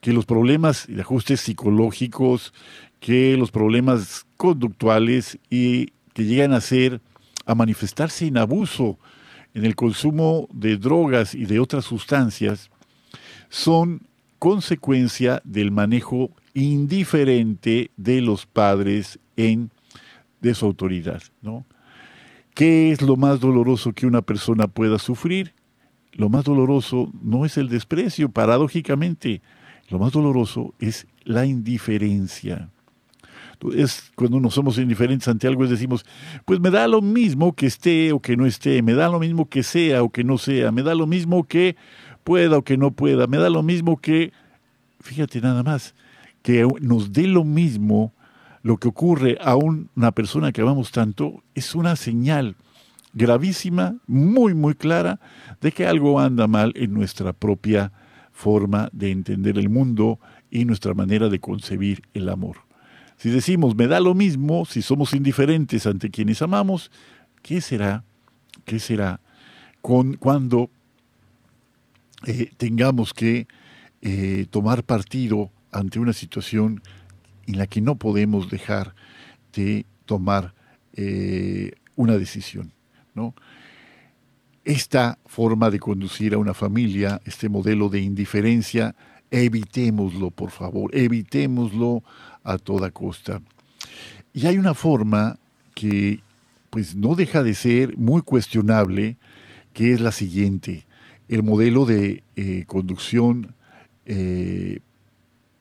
[0.00, 2.52] que los problemas de ajustes psicológicos,
[3.00, 7.02] que los problemas conductuales y que llegan a ser
[7.44, 8.98] a manifestarse en abuso,
[9.52, 12.70] en el consumo de drogas y de otras sustancias,
[13.50, 14.00] son
[14.38, 19.70] consecuencia del manejo indiferente de los padres en
[20.40, 21.66] de su autoridad, ¿no?
[22.54, 25.52] ¿Qué es lo más doloroso que una persona pueda sufrir?
[26.12, 29.42] Lo más doloroso no es el desprecio, paradójicamente.
[29.90, 32.70] Lo más doloroso es la indiferencia.
[33.74, 36.06] Es cuando no somos indiferentes ante algo, es decimos,
[36.44, 39.48] pues me da lo mismo que esté o que no esté, me da lo mismo
[39.48, 41.76] que sea o que no sea, me da lo mismo que
[42.24, 44.32] pueda o que no pueda, me da lo mismo que,
[45.00, 45.94] fíjate nada más,
[46.42, 48.14] que nos dé lo mismo
[48.62, 52.56] lo que ocurre a una persona que amamos tanto, es una señal
[53.12, 55.20] gravísima, muy, muy clara,
[55.60, 57.92] de que algo anda mal en nuestra propia
[58.32, 60.18] forma de entender el mundo
[60.50, 62.69] y nuestra manera de concebir el amor.
[63.20, 66.90] Si decimos, me da lo mismo, si somos indiferentes ante quienes amamos,
[67.42, 68.02] ¿qué será?
[68.64, 69.20] ¿Qué será
[69.82, 70.70] con, cuando
[72.24, 73.46] eh, tengamos que
[74.00, 76.82] eh, tomar partido ante una situación
[77.46, 78.94] en la que no podemos dejar
[79.52, 80.54] de tomar
[80.94, 82.72] eh, una decisión?
[83.14, 83.34] ¿no?
[84.64, 88.96] Esta forma de conducir a una familia, este modelo de indiferencia,
[89.30, 92.02] evitémoslo, por favor, evitémoslo
[92.42, 93.40] a toda costa.
[94.32, 95.38] Y hay una forma
[95.74, 96.20] que
[96.70, 99.16] pues no deja de ser muy cuestionable,
[99.72, 100.86] que es la siguiente,
[101.28, 103.54] el modelo de eh, conducción
[104.06, 104.80] eh,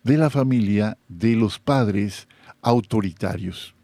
[0.04, 2.28] de la familia de los padres
[2.62, 3.76] autoritarios.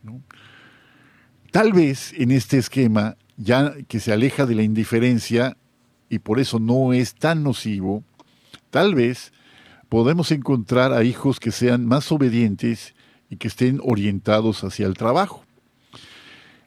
[1.52, 5.58] Tal vez en este esquema ya que se aleja de la indiferencia
[6.10, 8.04] y por eso no es tan nocivo,
[8.70, 9.34] tal vez
[9.90, 12.94] podemos encontrar a hijos que sean más obedientes
[13.30, 15.44] y que estén orientados hacia el trabajo.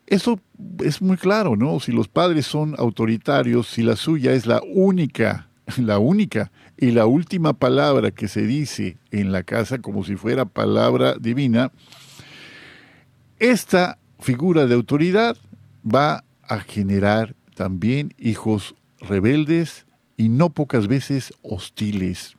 [0.06, 0.40] Eso
[0.82, 1.80] es muy claro, ¿no?
[1.80, 7.06] Si los padres son autoritarios, si la suya es la única, la única y la
[7.06, 11.72] última palabra que se dice en la casa como si fuera palabra divina,
[13.38, 15.36] esta figura de autoridad
[15.84, 22.37] va a generar también hijos rebeldes y no pocas veces hostiles.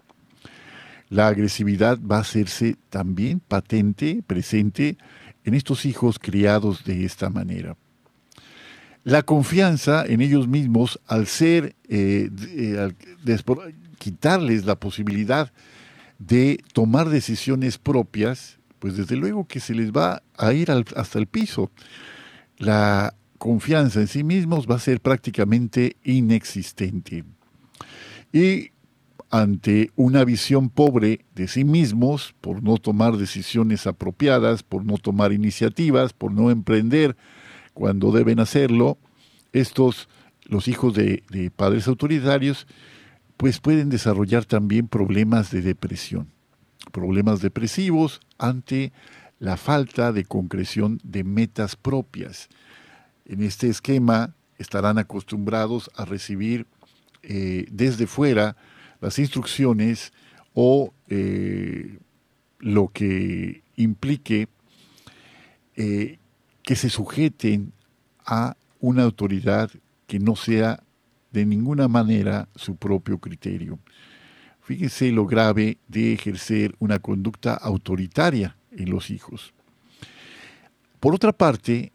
[1.09, 4.97] La agresividad va a hacerse también patente, presente
[5.43, 7.75] en estos hijos criados de esta manera.
[9.03, 12.93] La confianza en ellos mismos, al ser, eh, eh,
[13.97, 15.51] quitarles la posibilidad
[16.19, 21.27] de tomar decisiones propias, pues desde luego que se les va a ir hasta el
[21.27, 21.71] piso.
[22.57, 27.23] La confianza en sí mismos va a ser prácticamente inexistente.
[28.31, 28.71] Y
[29.29, 35.33] ante una visión pobre de sí mismos, por no tomar decisiones apropiadas, por no tomar
[35.33, 37.15] iniciativas, por no emprender
[37.73, 38.97] cuando deben hacerlo,
[39.53, 40.09] estos,
[40.45, 42.67] los hijos de, padres autoritarios,
[43.37, 46.27] pues pueden desarrollar también problemas de depresión,
[46.91, 48.91] problemas depresivos ante
[49.39, 52.49] la falta de concreción de metas propias.
[53.25, 56.67] En este esquema estarán acostumbrados a recibir
[57.23, 58.57] eh, desde fuera
[59.01, 60.11] las instrucciones
[60.53, 61.97] o eh,
[62.59, 64.47] lo que implique
[65.75, 66.17] eh,
[66.63, 67.71] que se sujeten
[68.25, 69.71] a una autoridad
[70.07, 70.83] que no sea
[71.31, 73.79] de ninguna manera su propio criterio.
[74.61, 79.53] Fíjense lo grave de ejercer una conducta autoritaria en los hijos.
[80.99, 81.91] Por otra parte,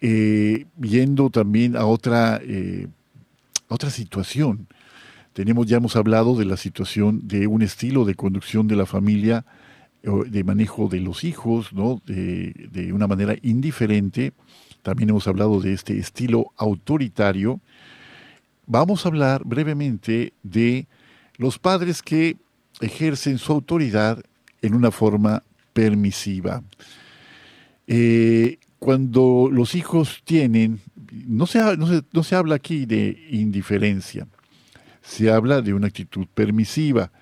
[0.00, 2.88] eh, viendo también a otra, eh,
[3.68, 4.66] otra situación.
[5.32, 9.44] Tenemos, ya hemos hablado de la situación de un estilo de conducción de la familia,
[10.02, 12.02] de manejo de los hijos, ¿no?
[12.06, 14.32] de, una manera indiferente.
[14.82, 17.60] También hemos hablado de este estilo autoritario.
[18.66, 20.86] Vamos a hablar brevemente de
[21.36, 22.36] los padres que
[22.80, 24.22] ejercen su autoridad
[24.60, 26.62] en una forma permisiva.
[27.86, 30.80] Eh, cuando los hijos tienen,
[31.26, 34.26] no se, no se, habla aquí de indiferencia,
[35.02, 37.12] se habla de una actitud permisiva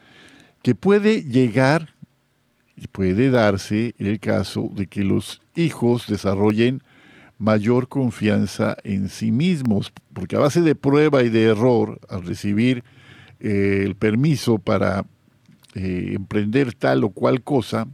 [0.63, 1.95] que puede llegar
[2.77, 6.83] y puede darse el caso de que los hijos desarrollen
[7.39, 12.85] mayor confianza en sí mismos, porque a base de prueba y de error, al recibir
[13.41, 15.07] eh, el permiso para
[15.75, 17.89] eh, emprender tal o cual cosa,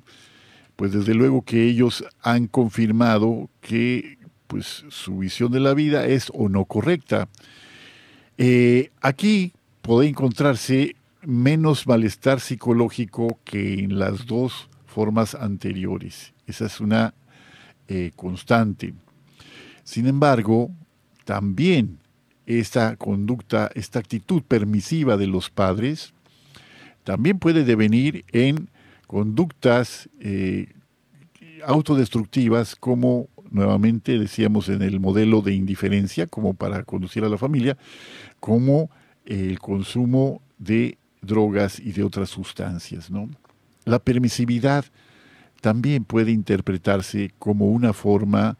[0.74, 6.30] pues desde luego que ellos han confirmado que pues su visión de la vida es
[6.34, 7.28] o no correcta.
[8.38, 9.52] Eh, aquí
[9.86, 16.34] puede encontrarse menos malestar psicológico que en las dos formas anteriores.
[16.48, 17.14] Esa es una
[17.86, 18.94] eh, constante.
[19.84, 20.72] Sin embargo,
[21.24, 21.98] también
[22.46, 26.14] esta conducta, esta actitud permisiva de los padres,
[27.04, 28.68] también puede devenir en
[29.06, 30.74] conductas eh,
[31.64, 37.78] autodestructivas como nuevamente decíamos en el modelo de indiferencia, como para conducir a la familia,
[38.40, 38.90] como
[39.26, 43.10] el consumo de drogas y de otras sustancias.
[43.10, 43.28] ¿no?
[43.84, 44.86] La permisividad
[45.60, 48.56] también puede interpretarse como una forma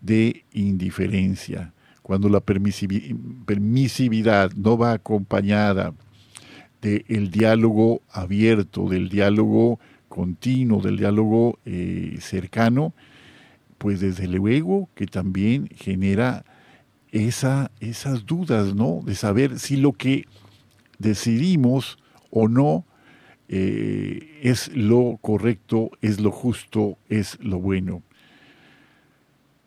[0.00, 1.72] de indiferencia.
[2.02, 5.94] Cuando la permisividad no va acompañada
[6.80, 12.94] del diálogo abierto, del diálogo continuo, del diálogo eh, cercano,
[13.78, 16.44] pues desde luego que también genera
[17.12, 19.00] esa, esas dudas, ¿no?
[19.04, 20.26] De saber si lo que
[20.98, 21.98] decidimos
[22.30, 22.84] o no
[23.48, 28.02] eh, es lo correcto, es lo justo, es lo bueno.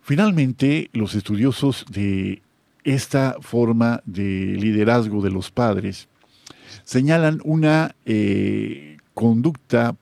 [0.02, 2.42] Finalmente, los estudiosos de
[2.84, 6.08] esta forma de liderazgo de los padres
[6.84, 9.96] señalan una eh, conducta,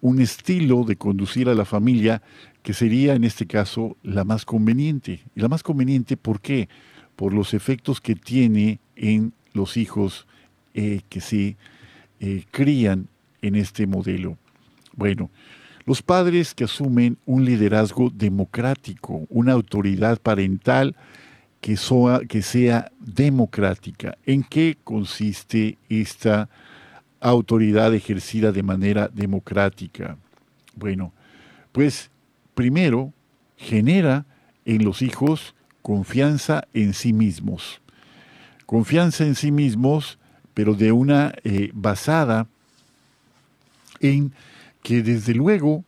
[0.00, 2.22] un estilo de conducir a la familia
[2.64, 5.20] que sería en este caso la más conveniente.
[5.36, 6.70] Y la más conveniente, ¿por qué?
[7.14, 10.26] Por los efectos que tiene en los hijos
[10.72, 11.58] eh, que se
[12.20, 13.08] eh, crían
[13.42, 14.38] en este modelo.
[14.96, 15.30] Bueno,
[15.84, 20.96] los padres que asumen un liderazgo democrático, una autoridad parental
[21.60, 21.76] que,
[22.30, 24.16] que sea democrática.
[24.24, 26.48] ¿En qué consiste esta
[27.20, 30.16] autoridad ejercida de manera democrática?
[30.74, 31.12] Bueno,
[31.70, 32.10] pues
[32.54, 33.12] primero
[33.56, 34.26] genera
[34.64, 37.80] en los hijos confianza en sí mismos.
[38.66, 40.18] Confianza en sí mismos,
[40.54, 42.46] pero de una eh, basada
[44.00, 44.32] en
[44.82, 45.84] que desde luego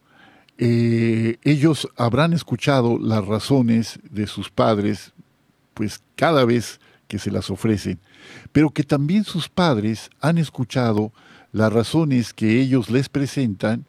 [0.59, 5.13] eh, ellos habrán escuchado las razones de sus padres,
[5.75, 7.99] pues cada vez que se las ofrecen,
[8.53, 11.13] pero que también sus padres han escuchado
[11.53, 13.85] las razones que ellos les presentan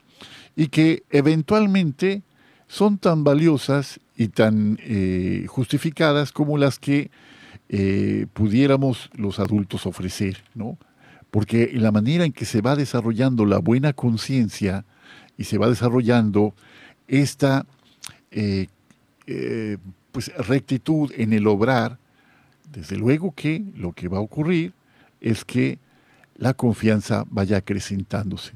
[0.55, 2.21] y que eventualmente
[2.67, 7.11] son tan valiosas y tan eh, justificadas como las que
[7.69, 10.77] eh, pudiéramos los adultos ofrecer, ¿no?
[11.31, 14.85] Porque la manera en que se va desarrollando la buena conciencia
[15.37, 16.53] y se va desarrollando
[17.07, 17.65] esta
[18.31, 18.67] eh,
[20.11, 21.99] pues rectitud en el obrar,
[22.71, 24.73] desde luego que lo que va a ocurrir
[25.21, 25.79] es que
[26.37, 28.53] la confianza vaya acrecentándose.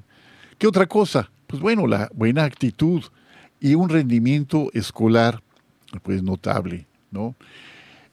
[0.57, 1.29] ¿Qué otra cosa?
[1.47, 3.03] Pues bueno, la buena actitud,
[3.61, 5.41] y un rendimiento escolar
[6.01, 7.35] pues notable, ¿no?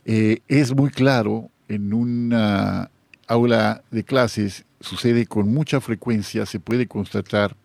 [0.04, 2.90] Eh, es muy claro en una
[3.26, 7.56] aula de clases, sucede con mucha frecuencia, se puede constatar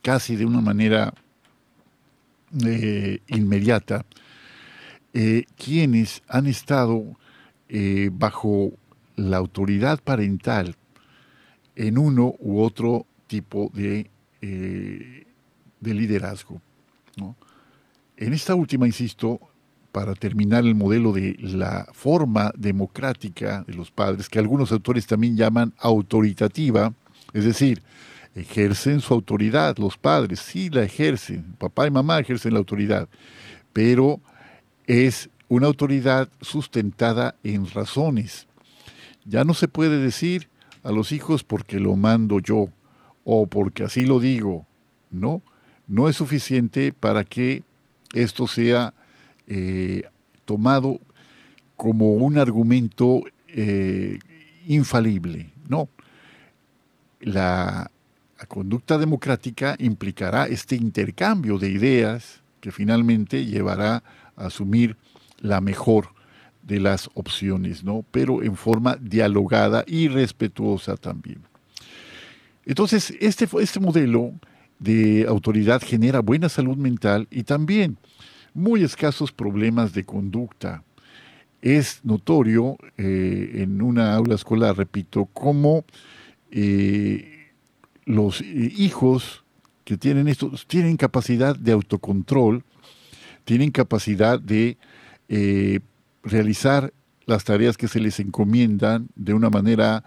[0.00, 1.12] casi de una manera
[2.64, 4.06] eh, inmediata,
[5.12, 7.16] eh, quienes han estado
[8.12, 8.72] bajo
[9.16, 10.74] la autoridad parental
[11.76, 14.10] en uno u otro tipo de,
[14.40, 16.62] de liderazgo.
[18.16, 19.40] En esta última, insisto,
[19.92, 25.36] para terminar el modelo de la forma democrática de los padres, que algunos autores también
[25.36, 26.92] llaman autoritativa,
[27.32, 27.82] es decir,
[28.34, 33.08] ejercen su autoridad, los padres sí la ejercen, papá y mamá ejercen la autoridad,
[33.72, 34.20] pero
[34.86, 38.46] es una autoridad sustentada en razones.
[39.24, 40.48] Ya no se puede decir
[40.82, 42.68] a los hijos porque lo mando yo
[43.24, 44.66] o porque así lo digo,
[45.10, 45.42] ¿no?
[45.88, 47.64] No es suficiente para que
[48.14, 48.94] esto sea
[49.46, 50.02] eh,
[50.44, 51.00] tomado
[51.76, 54.18] como un argumento eh,
[54.66, 55.50] infalible.
[55.68, 55.88] No.
[57.20, 57.90] La,
[58.46, 64.04] conducta democrática implicará este intercambio de ideas que finalmente llevará
[64.36, 64.96] a asumir
[65.40, 66.10] la mejor
[66.62, 68.04] de las opciones, ¿no?
[68.12, 71.40] Pero en forma dialogada y respetuosa también.
[72.64, 74.34] Entonces, este, este modelo
[74.78, 77.98] de autoridad genera buena salud mental y también
[78.54, 80.82] muy escasos problemas de conducta.
[81.60, 85.84] Es notorio eh, en una aula escolar, repito, cómo
[86.50, 87.50] eh,
[88.04, 89.44] los hijos
[89.84, 92.64] que tienen esto tienen capacidad de autocontrol,
[93.44, 94.76] tienen capacidad de
[95.28, 95.80] eh,
[96.22, 96.92] realizar
[97.26, 100.04] las tareas que se les encomiendan de una manera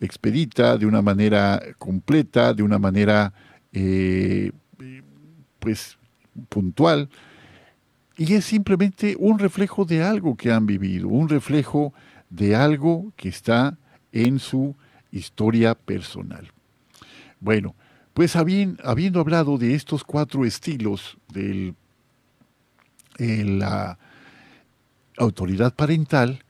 [0.00, 3.32] expedita, de una manera completa, de una manera
[3.72, 4.52] eh,
[5.58, 5.98] pues
[6.48, 7.08] puntual,
[8.16, 11.92] y es simplemente un reflejo de algo que han vivido, un reflejo
[12.30, 13.78] de algo que está
[14.12, 14.74] en su
[15.10, 16.50] historia personal.
[17.40, 17.74] Bueno,
[18.14, 21.74] pues habiendo, hablado de estos cuatro estilos de
[23.18, 23.98] la
[25.16, 26.44] autoridad parental,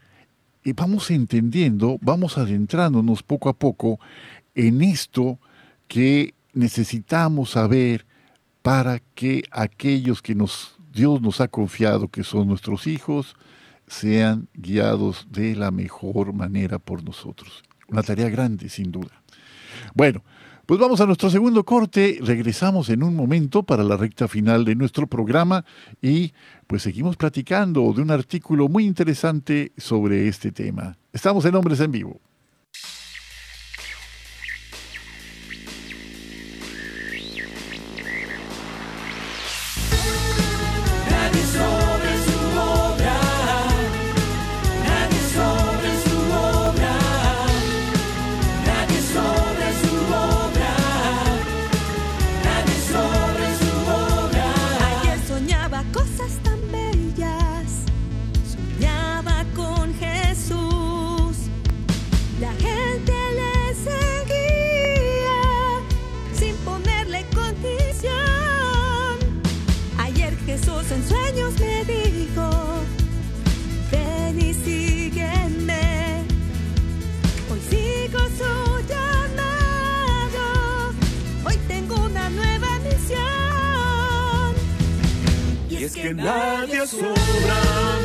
[0.76, 3.98] vamos entendiendo, vamos adentrándonos poco a poco
[4.54, 5.38] en esto
[5.88, 8.06] que necesitamos saber
[8.62, 10.36] para que aquellos que
[10.92, 13.36] Dios nos ha confiado, que son nuestros hijos,
[13.86, 17.62] sean guiados de la mejor manera por nosotros.
[17.88, 19.22] Una tarea grande, sin duda.
[19.94, 20.22] Bueno,
[20.64, 24.76] pues vamos a nuestro segundo corte, regresamos en un momento para la recta final de
[24.76, 25.64] nuestro programa
[26.00, 26.32] y
[26.66, 30.96] pues seguimos platicando de un artículo muy interesante sobre este tema.
[31.12, 32.20] Estamos en Hombres en Vivo.
[86.14, 88.01] Nadie sobra.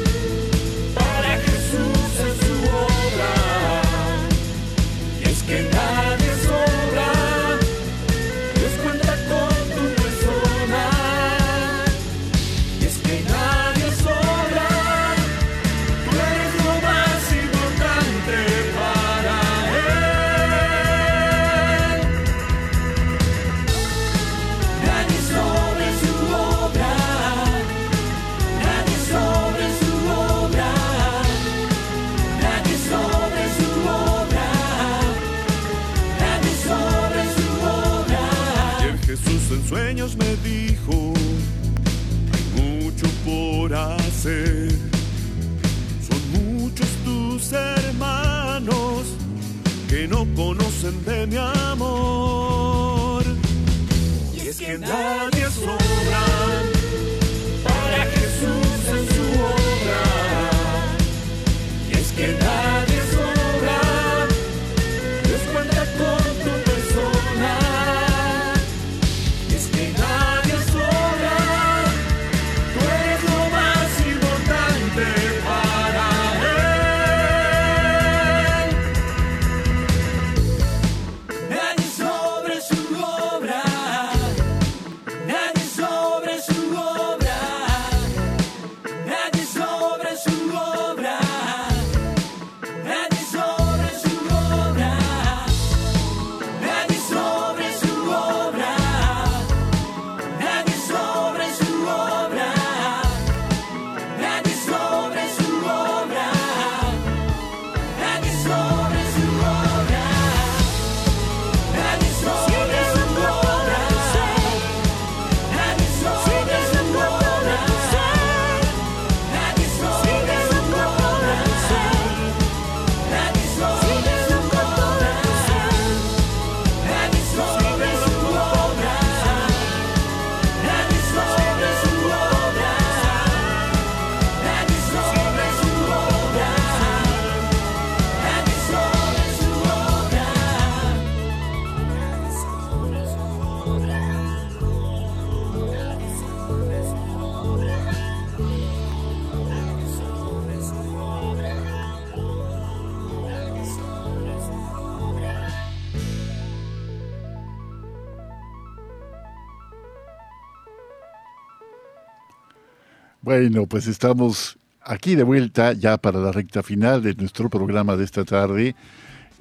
[163.49, 168.03] Bueno, pues estamos aquí de vuelta ya para la recta final de nuestro programa de
[168.03, 168.75] esta tarde.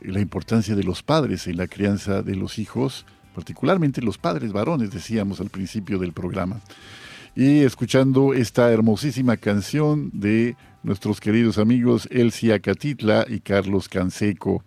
[0.00, 3.04] La importancia de los padres en la crianza de los hijos,
[3.34, 6.60] particularmente los padres varones, decíamos al principio del programa.
[7.34, 10.54] Y escuchando esta hermosísima canción de
[10.84, 14.62] nuestros queridos amigos Elsia Catitla y Carlos Canseco.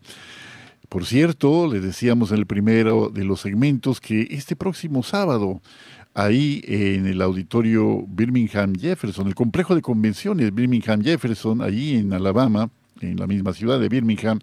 [0.89, 5.61] Por cierto, les decíamos en el primero de los segmentos que este próximo sábado
[6.13, 12.69] ahí en el auditorio Birmingham Jefferson, el complejo de convenciones Birmingham Jefferson, allí en Alabama,
[13.01, 14.39] en la misma ciudad de Birmingham,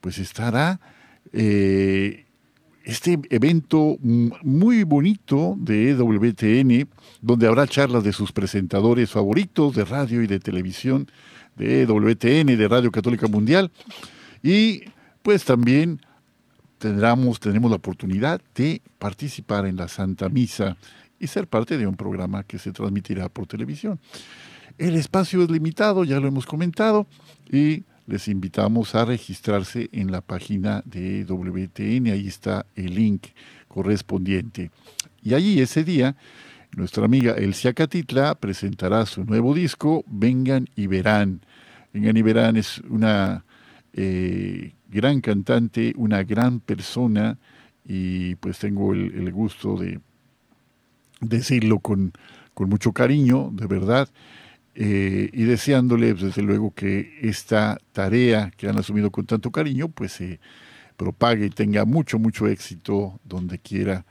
[0.00, 0.80] pues estará
[1.32, 2.26] eh,
[2.84, 6.88] este evento muy bonito de EWTN,
[7.22, 11.10] donde habrá charlas de sus presentadores favoritos de radio y de televisión
[11.56, 13.70] de EWTN, de Radio Católica Mundial,
[14.42, 14.82] y
[15.22, 16.00] pues también
[16.84, 20.76] tendremos, tenemos la oportunidad de participar en la Santa Misa
[21.18, 23.98] y ser parte de un programa que se transmitirá por televisión.
[24.76, 27.06] El espacio es limitado, ya lo hemos comentado,
[27.50, 33.28] y les invitamos a registrarse en la página de WTN, ahí está el link
[33.66, 34.70] correspondiente.
[35.22, 36.16] Y allí ese día,
[36.76, 41.40] nuestra amiga Elsia Catitla presentará su nuevo disco, Vengan y Verán.
[41.94, 43.46] Vengan y Verán es una
[43.94, 47.36] eh, gran cantante, una gran persona,
[47.84, 50.00] y pues tengo el, gusto de
[51.20, 52.12] decirlo con,
[52.54, 54.08] con mucho cariño, de verdad.
[54.76, 60.12] Eh, y deseándole, desde luego, que esta tarea que han asumido con tanto cariño, pues
[60.12, 60.40] se
[60.96, 64.04] propague y tenga mucho, mucho éxito donde quiera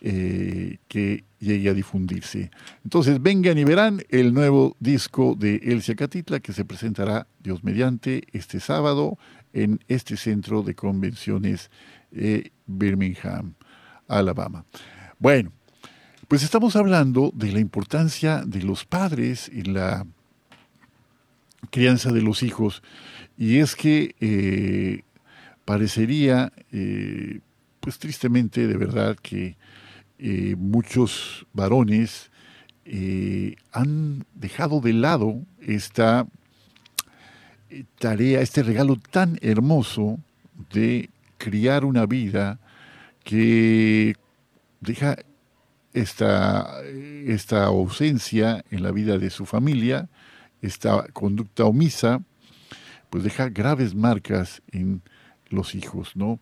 [0.00, 2.50] eh, que llegue a difundirse.
[2.84, 8.22] Entonces, vengan y verán el nuevo disco de Elsia Catitla que se presentará, Dios mediante,
[8.32, 9.18] este sábado
[9.52, 11.70] en este centro de convenciones
[12.10, 13.54] de Birmingham,
[14.06, 14.64] Alabama.
[15.18, 15.52] Bueno,
[16.28, 20.06] pues estamos hablando de la importancia de los padres y la
[21.70, 22.82] crianza de los hijos.
[23.36, 25.02] Y es que eh,
[25.64, 27.40] parecería, eh,
[27.80, 29.56] pues tristemente, de verdad, que
[30.18, 32.30] eh, muchos varones
[33.72, 36.26] han dejado de lado esta
[37.98, 40.18] tarea, este regalo tan hermoso
[40.72, 42.58] de criar una vida
[43.24, 44.14] que
[44.80, 45.16] deja
[45.92, 46.82] esta,
[47.26, 50.08] esta ausencia en la vida de su familia,
[50.62, 52.22] esta conducta omisa,
[53.10, 55.02] pues deja graves marcas en
[55.48, 56.40] los hijos, ¿no?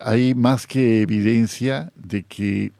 [0.00, 2.72] Hay más que evidencia de que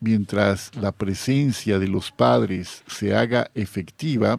[0.00, 4.38] mientras la presencia de los padres se haga efectiva,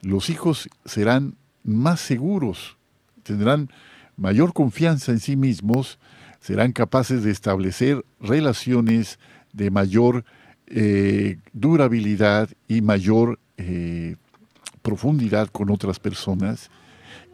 [0.00, 1.36] los hijos serán
[1.68, 2.76] más seguros,
[3.22, 3.70] tendrán
[4.16, 5.98] mayor confianza en sí mismos,
[6.40, 9.18] serán capaces de establecer relaciones
[9.52, 10.24] de mayor
[10.66, 14.16] eh, durabilidad y mayor eh,
[14.82, 16.70] profundidad con otras personas.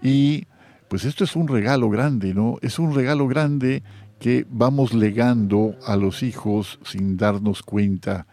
[0.03, 0.47] Y
[0.89, 2.59] pues esto es un regalo grande, ¿no?
[2.63, 3.83] Es un regalo grande
[4.21, 8.27] que vamos legando a los hijos sin darnos cuenta,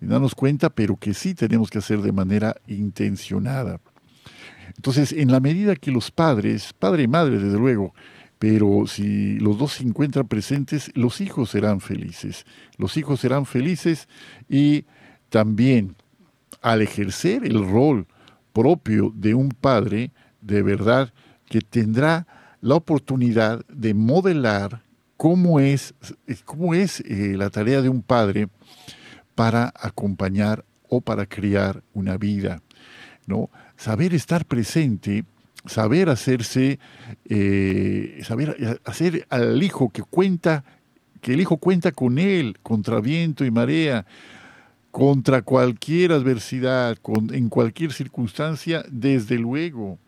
[0.00, 3.80] sin darnos cuenta, pero que sí tenemos que hacer de manera intencionada.
[4.78, 7.94] Entonces, en la medida que los padres, padre y madre desde luego,
[8.38, 12.46] pero si los dos se encuentran presentes, los hijos serán felices.
[12.76, 14.08] Los hijos serán felices
[14.48, 14.84] y
[15.30, 15.96] también
[16.62, 18.06] al ejercer el rol
[18.52, 21.12] propio de un padre, de verdad
[21.46, 22.28] que tendrá
[22.60, 24.84] la oportunidad de modelar
[25.16, 25.92] cómo es,
[26.44, 28.46] cómo es eh, la tarea de un padre
[29.34, 32.62] para acompañar o para criar una vida.
[33.26, 33.50] ¿no?
[33.78, 35.24] Saber estar presente
[35.68, 36.78] saber hacerse,
[37.28, 40.64] eh, saber hacer al hijo que cuenta,
[41.20, 44.06] que el hijo cuenta con él contra viento y marea,
[44.90, 46.96] contra cualquier adversidad,
[47.32, 49.98] en cualquier circunstancia, desde luego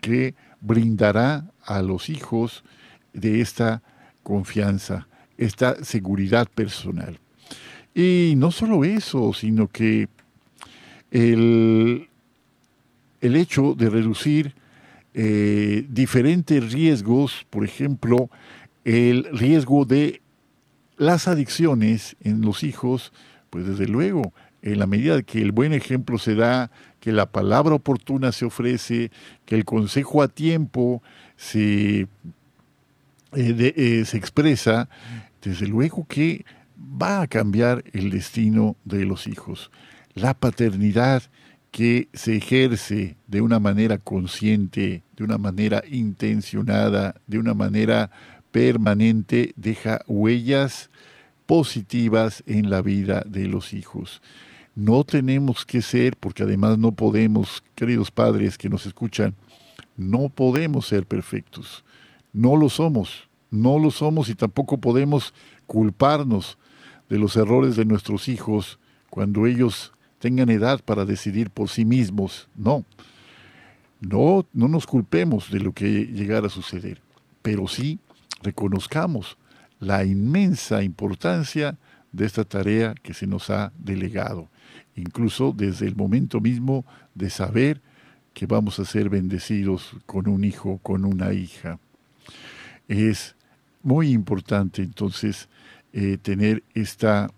[0.00, 2.64] que brindará a los hijos
[3.12, 3.82] de esta
[4.22, 5.06] confianza,
[5.38, 7.18] esta seguridad personal.
[7.94, 10.08] Y no solo eso, sino que
[11.10, 12.08] el,
[13.24, 14.54] el hecho de reducir
[15.14, 18.28] eh, diferentes riesgos, por ejemplo,
[18.84, 20.20] el riesgo de
[20.98, 23.12] las adicciones en los hijos,
[23.48, 26.70] pues desde luego, en la medida que el buen ejemplo se da,
[27.00, 29.10] que la palabra oportuna se ofrece,
[29.46, 31.02] que el consejo a tiempo
[31.36, 32.08] se, eh,
[33.32, 34.90] eh, se expresa,
[35.40, 36.44] desde luego que
[36.78, 39.70] va a cambiar el destino de los hijos.
[40.14, 41.22] La paternidad
[41.74, 48.12] que se ejerce de una manera consciente, de una manera intencionada, de una manera
[48.52, 50.88] permanente, deja huellas
[51.46, 54.22] positivas en la vida de los hijos.
[54.76, 59.34] No tenemos que ser, porque además no podemos, queridos padres que nos escuchan,
[59.96, 61.84] no podemos ser perfectos.
[62.32, 65.34] No lo somos, no lo somos y tampoco podemos
[65.66, 66.56] culparnos
[67.08, 68.78] de los errores de nuestros hijos
[69.10, 69.93] cuando ellos
[70.24, 72.48] tengan edad para decidir por sí mismos.
[72.56, 72.82] No,
[74.00, 77.02] no, no nos culpemos de lo que llegara a suceder,
[77.42, 77.98] pero sí
[78.42, 79.36] reconozcamos
[79.80, 81.76] la inmensa importancia
[82.10, 84.48] de esta tarea que se nos ha delegado,
[84.96, 87.82] incluso desde el momento mismo de saber
[88.32, 91.78] que vamos a ser bendecidos con un hijo, con una hija.
[92.88, 93.36] Es
[93.82, 95.50] muy importante entonces
[95.92, 97.30] eh, tener esta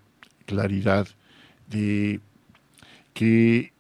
[0.47, 1.09] claridad
[1.69, 2.21] de
[3.17, 3.73] que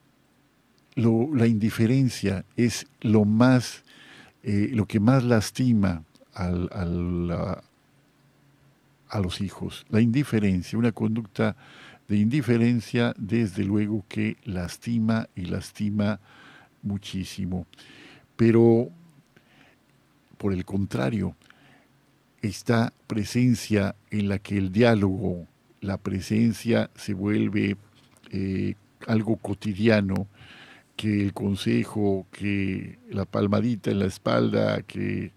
[0.95, 3.84] la indiferencia es lo más,
[4.43, 7.30] eh, lo que más lastima al,
[9.09, 9.84] a los hijos.
[9.91, 11.55] La indiferencia, una conducta
[12.09, 16.18] de indiferencia, desde luego que lastima y lastima
[16.82, 17.66] muchísimo.
[18.37, 18.89] Pero,
[20.39, 21.37] por el contrario,
[22.41, 25.47] esta presencia en la que el diálogo,
[25.82, 27.76] la presencia se vuelve
[28.30, 28.76] eh,
[29.07, 30.28] algo cotidiano,
[30.97, 35.32] que el consejo, que la palmadita en la espalda, que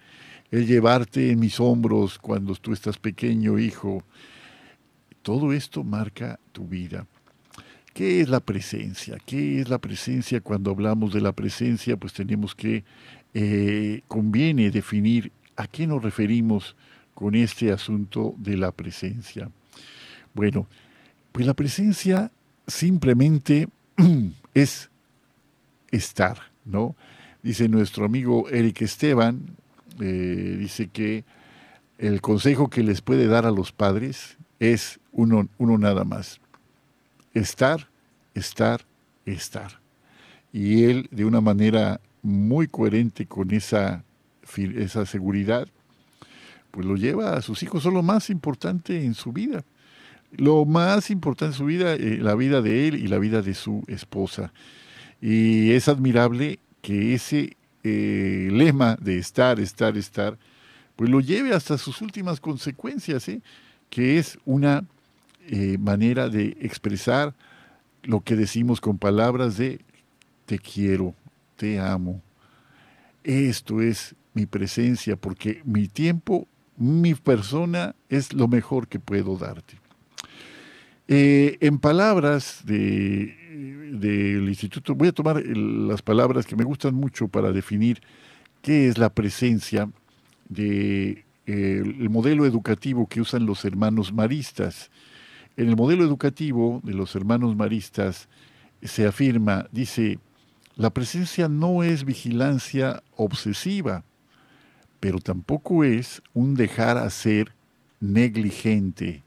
[0.52, 4.04] el llevarte en mis hombros cuando tú estás pequeño, hijo,
[5.22, 7.06] todo esto marca tu vida.
[7.94, 9.18] ¿Qué es la presencia?
[9.26, 10.42] ¿Qué es la presencia?
[10.42, 12.84] Cuando hablamos de la presencia, pues tenemos que,
[13.34, 16.76] eh, conviene definir a qué nos referimos
[17.14, 19.52] con este asunto de la presencia.
[20.34, 20.68] Bueno,
[21.32, 22.32] pues la presencia
[22.70, 23.68] simplemente
[24.54, 24.90] es
[25.92, 26.96] estar, ¿no?
[27.42, 29.56] Dice nuestro amigo Eric Esteban,
[30.00, 31.24] eh, dice que
[31.98, 36.40] el consejo que les puede dar a los padres es uno, uno nada más.
[37.34, 37.88] Estar,
[38.34, 38.82] estar,
[39.26, 39.80] estar.
[40.52, 44.04] Y él, de una manera muy coherente con esa,
[44.56, 45.68] esa seguridad,
[46.72, 47.84] pues lo lleva a sus hijos.
[47.84, 49.64] Son lo más importante en su vida.
[50.32, 53.54] Lo más importante en su vida, eh, la vida de él y la vida de
[53.54, 54.54] su esposa.
[55.22, 60.38] Y es admirable que ese eh, lema de estar, estar, estar,
[60.96, 63.42] pues lo lleve hasta sus últimas consecuencias, ¿eh?
[63.90, 64.84] que es una
[65.48, 67.34] eh, manera de expresar
[68.04, 69.80] lo que decimos con palabras de
[70.46, 71.16] te quiero,
[71.56, 72.22] te amo.
[73.24, 79.79] Esto es mi presencia, porque mi tiempo, mi persona es lo mejor que puedo darte.
[81.10, 83.40] En palabras de
[83.92, 88.02] del instituto, voy a tomar las palabras que me gustan mucho para definir
[88.62, 89.90] qué es la presencia
[90.48, 94.92] del de, modelo educativo que usan los hermanos maristas.
[95.58, 98.30] En el modelo educativo de los hermanos maristas
[98.82, 100.20] se afirma, dice,
[100.76, 104.04] la presencia no es vigilancia obsesiva,
[105.00, 107.54] pero tampoco es un dejar hacer
[108.00, 109.24] negligente.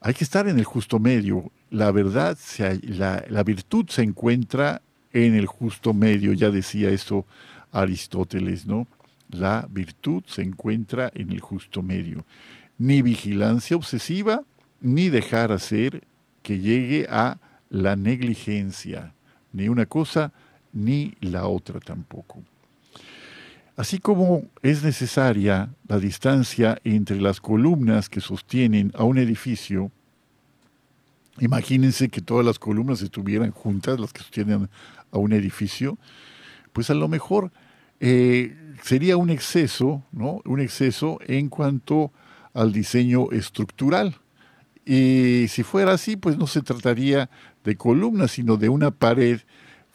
[0.00, 2.38] Hay que estar en el justo medio la verdad,
[2.82, 4.82] la, la virtud se encuentra
[5.12, 7.26] en el justo medio, ya decía eso
[7.72, 8.86] Aristóteles, ¿no?
[9.30, 12.24] La virtud se encuentra en el justo medio.
[12.78, 14.42] Ni vigilancia obsesiva,
[14.80, 16.04] ni dejar hacer
[16.42, 17.38] que llegue a
[17.68, 19.12] la negligencia,
[19.52, 20.32] ni una cosa
[20.72, 22.42] ni la otra tampoco.
[23.76, 29.90] Así como es necesaria la distancia entre las columnas que sostienen a un edificio,
[31.38, 34.70] Imagínense que todas las columnas estuvieran juntas, las que sostienen
[35.12, 35.98] a un edificio,
[36.72, 37.52] pues a lo mejor
[38.00, 40.40] eh, sería un exceso, ¿no?
[40.44, 42.12] Un exceso en cuanto
[42.54, 44.16] al diseño estructural.
[44.86, 47.28] Y si fuera así, pues no se trataría
[47.64, 49.40] de columnas, sino de una pared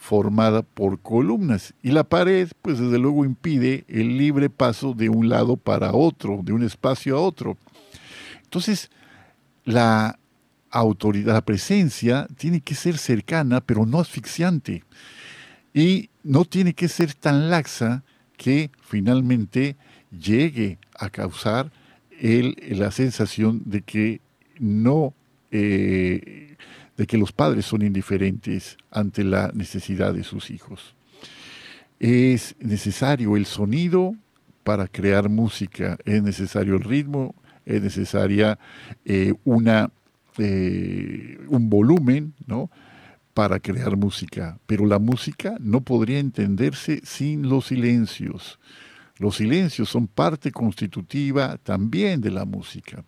[0.01, 1.75] formada por columnas.
[1.83, 6.39] Y la pared, pues desde luego impide el libre paso de un lado para otro,
[6.41, 7.55] de un espacio a otro.
[8.43, 8.89] Entonces,
[9.63, 10.17] la
[10.71, 14.83] autoridad, la presencia tiene que ser cercana, pero no asfixiante.
[15.71, 18.03] Y no tiene que ser tan laxa
[18.37, 19.75] que finalmente
[20.09, 21.71] llegue a causar
[22.19, 24.19] el, la sensación de que
[24.57, 25.13] no,
[25.51, 26.57] eh,
[27.01, 30.93] de que los padres son indiferentes ante la necesidad de sus hijos.
[31.99, 34.13] Es necesario el sonido
[34.63, 37.33] para crear música, es necesario el ritmo,
[37.65, 38.59] es necesaria
[39.03, 39.89] eh, una
[40.37, 42.69] eh, un volumen, ¿no?
[43.33, 48.59] para crear música, pero la música no podría entenderse sin los silencios.
[49.17, 53.03] Los silencios son parte constitutiva también de la música.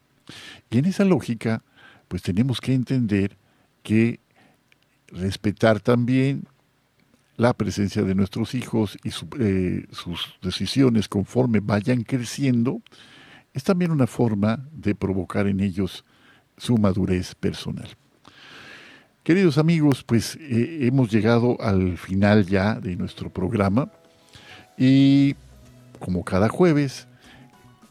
[0.72, 1.62] Y en esa lógica,
[2.08, 3.38] pues tenemos que entender
[3.84, 4.20] que
[5.08, 6.48] respetar también
[7.38, 9.10] la presencia de nuestros hijos y
[9.40, 12.82] eh, sus decisiones conforme vayan creciendo,
[13.54, 16.06] es también una forma de provocar en ellos
[16.58, 17.90] su madurez personal.
[19.24, 23.92] Queridos amigos, pues eh, hemos llegado al final ya de nuestro programa
[24.78, 25.36] y
[26.00, 27.08] como cada jueves,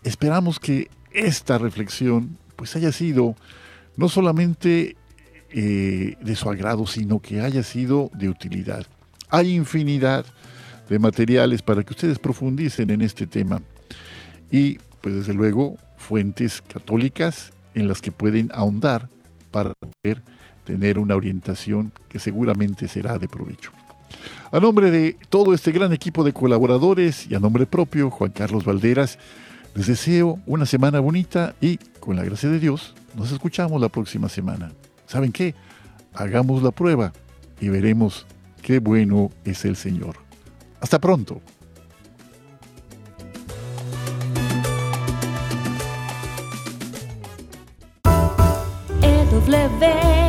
[0.02, 3.34] esperamos que esta reflexión pues haya sido
[3.96, 4.96] no solamente
[5.52, 8.86] eh, de su agrado, sino que haya sido de utilidad.
[9.28, 10.24] Hay infinidad
[10.88, 13.62] de materiales para que ustedes profundicen en este tema
[14.50, 19.08] y pues desde luego fuentes católicas en las que pueden ahondar
[19.50, 20.22] para poder
[20.64, 23.72] tener una orientación que seguramente será de provecho.
[24.50, 28.64] A nombre de todo este gran equipo de colaboradores y a nombre propio, Juan Carlos
[28.64, 29.18] Valderas,
[29.74, 34.28] les deseo una semana bonita y con la gracia de Dios, nos escuchamos la próxima
[34.28, 34.72] semana.
[35.12, 35.54] ¿Saben qué?
[36.14, 37.12] Hagamos la prueba
[37.60, 38.26] y veremos
[38.62, 40.16] qué bueno es el Señor.
[40.80, 41.42] Hasta pronto.
[49.02, 50.21] EW